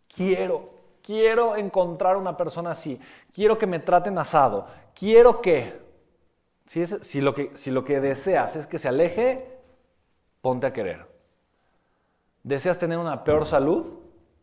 Quiero, 0.08 0.70
quiero 1.02 1.54
encontrar 1.54 2.16
una 2.16 2.34
persona 2.34 2.70
así. 2.70 2.98
Quiero 3.34 3.58
que 3.58 3.66
me 3.66 3.78
traten 3.78 4.16
asado. 4.16 4.68
Quiero 4.94 5.42
que, 5.42 5.82
si, 6.64 6.80
es- 6.80 7.14
lo 7.16 7.34
que, 7.34 7.50
si 7.58 7.70
lo 7.70 7.84
que 7.84 8.00
deseas 8.00 8.56
es 8.56 8.66
que 8.66 8.78
se 8.78 8.88
aleje, 8.88 9.58
ponte 10.40 10.66
a 10.66 10.72
querer. 10.72 11.06
¿Deseas 12.42 12.78
tener 12.78 12.96
una 12.96 13.22
peor 13.22 13.44
salud? 13.44 13.98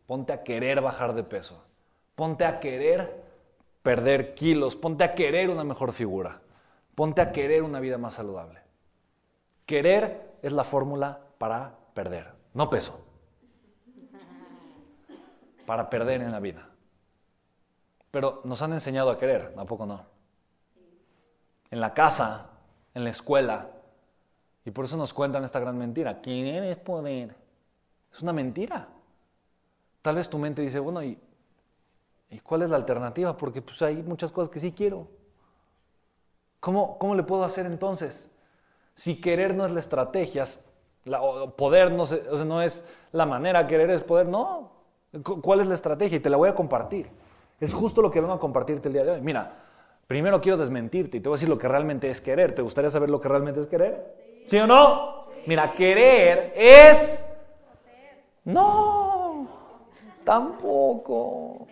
Ponte 0.06 0.32
a 0.32 0.44
querer 0.44 0.80
bajar 0.80 1.14
de 1.14 1.24
peso. 1.24 1.64
Ponte 2.14 2.44
a 2.44 2.60
querer 2.60 3.24
perder 3.82 4.36
kilos. 4.36 4.76
Ponte 4.76 5.02
a 5.02 5.16
querer 5.16 5.50
una 5.50 5.64
mejor 5.64 5.92
figura. 5.92 6.42
Ponte 6.94 7.20
a 7.20 7.32
querer 7.32 7.64
una 7.64 7.80
vida 7.80 7.98
más 7.98 8.14
saludable. 8.14 8.60
Querer 9.66 10.30
es 10.42 10.52
la 10.52 10.62
fórmula 10.62 11.22
para 11.40 11.74
perder, 11.94 12.34
no 12.52 12.68
peso. 12.68 13.00
Para 15.64 15.88
perder 15.88 16.20
en 16.20 16.32
la 16.32 16.38
vida. 16.38 16.68
Pero 18.10 18.42
nos 18.44 18.60
han 18.60 18.74
enseñado 18.74 19.08
a 19.10 19.18
querer, 19.18 19.54
¿a 19.56 19.64
poco 19.64 19.86
no? 19.86 20.04
En 21.70 21.80
la 21.80 21.94
casa, 21.94 22.50
en 22.92 23.04
la 23.04 23.10
escuela. 23.10 23.70
Y 24.66 24.70
por 24.70 24.84
eso 24.84 24.98
nos 24.98 25.14
cuentan 25.14 25.42
esta 25.42 25.58
gran 25.58 25.78
mentira. 25.78 26.20
Querer 26.20 26.64
es 26.64 26.76
poder. 26.76 27.34
Es 28.12 28.20
una 28.20 28.34
mentira. 28.34 28.88
Tal 30.02 30.16
vez 30.16 30.28
tu 30.28 30.38
mente 30.38 30.60
dice, 30.60 30.78
bueno, 30.78 31.02
¿y, 31.02 31.18
¿y 32.28 32.40
cuál 32.40 32.60
es 32.62 32.70
la 32.70 32.76
alternativa? 32.76 33.34
Porque 33.34 33.62
pues 33.62 33.80
hay 33.80 34.02
muchas 34.02 34.30
cosas 34.30 34.50
que 34.52 34.60
sí 34.60 34.72
quiero. 34.72 35.08
¿Cómo, 36.58 36.98
cómo 36.98 37.14
le 37.14 37.22
puedo 37.22 37.44
hacer 37.44 37.64
entonces? 37.64 38.30
Si 38.94 39.22
querer 39.22 39.54
no 39.54 39.64
es 39.64 39.72
la 39.72 39.80
estrategia, 39.80 40.44
poder 41.56 41.92
no, 41.92 42.62
es 42.62 42.88
la 43.12 43.26
manera, 43.26 43.66
querer 43.66 43.90
es 43.90 44.02
poder, 44.02 44.26
no. 44.26 44.70
Cu- 45.24 45.40
¿Cuál 45.40 45.60
es 45.60 45.68
la 45.68 45.74
estrategia? 45.74 46.16
Y 46.18 46.20
te 46.20 46.30
la 46.30 46.36
voy 46.36 46.48
a 46.48 46.54
compartir. 46.54 47.08
Es 47.60 47.74
justo 47.74 48.00
lo 48.02 48.10
que 48.10 48.20
vengo 48.20 48.32
a 48.34 48.40
compartirte 48.40 48.88
el 48.88 48.94
día 48.94 49.04
de 49.04 49.10
hoy. 49.12 49.20
Mira, 49.20 49.52
primero 50.06 50.40
quiero 50.40 50.56
desmentirte 50.56 51.16
y 51.18 51.20
te 51.20 51.28
voy 51.28 51.34
a 51.34 51.38
decir 51.38 51.48
lo 51.48 51.58
que 51.58 51.68
realmente 51.68 52.08
es 52.08 52.20
querer. 52.20 52.54
¿Te 52.54 52.62
gustaría 52.62 52.90
saber 52.90 53.10
lo 53.10 53.20
que 53.20 53.28
realmente 53.28 53.60
es 53.60 53.66
querer? 53.66 54.44
¿Sí, 54.46 54.58
o 54.58 54.66
no? 54.66 55.26
Mira, 55.46 55.70
querer 55.72 56.52
es... 56.56 57.26
No, 58.44 59.46
tampoco. 60.24 61.66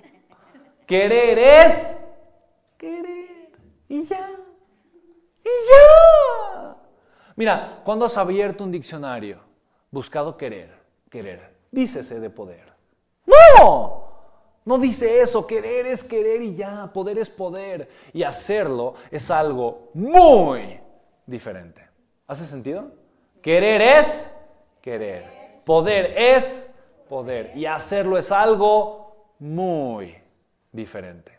Querer 0.86 1.38
es... 1.38 1.98
Querer. 2.76 3.50
Y 3.88 4.04
ya. 4.04 4.30
Y 5.44 5.48
ya. 5.70 6.76
Mira, 7.38 7.82
cuando 7.84 8.04
has 8.04 8.18
abierto 8.18 8.64
un 8.64 8.72
diccionario, 8.72 9.38
buscado 9.92 10.36
querer, 10.36 10.74
querer, 11.08 11.54
dícese 11.70 12.18
de 12.18 12.30
poder. 12.30 12.64
No, 13.24 14.08
no 14.64 14.76
dice 14.76 15.20
eso, 15.22 15.46
querer 15.46 15.86
es 15.86 16.02
querer 16.02 16.42
y 16.42 16.56
ya, 16.56 16.90
poder 16.92 17.16
es 17.16 17.30
poder. 17.30 17.88
Y 18.12 18.24
hacerlo 18.24 18.96
es 19.08 19.30
algo 19.30 19.90
muy 19.94 20.80
diferente. 21.26 21.88
¿Hace 22.26 22.44
sentido? 22.44 22.90
Querer 23.40 23.82
es 23.82 24.36
querer. 24.82 25.62
Poder 25.64 26.18
es 26.18 26.74
poder. 27.08 27.56
Y 27.56 27.66
hacerlo 27.66 28.18
es 28.18 28.32
algo 28.32 29.32
muy 29.38 30.12
diferente. 30.72 31.37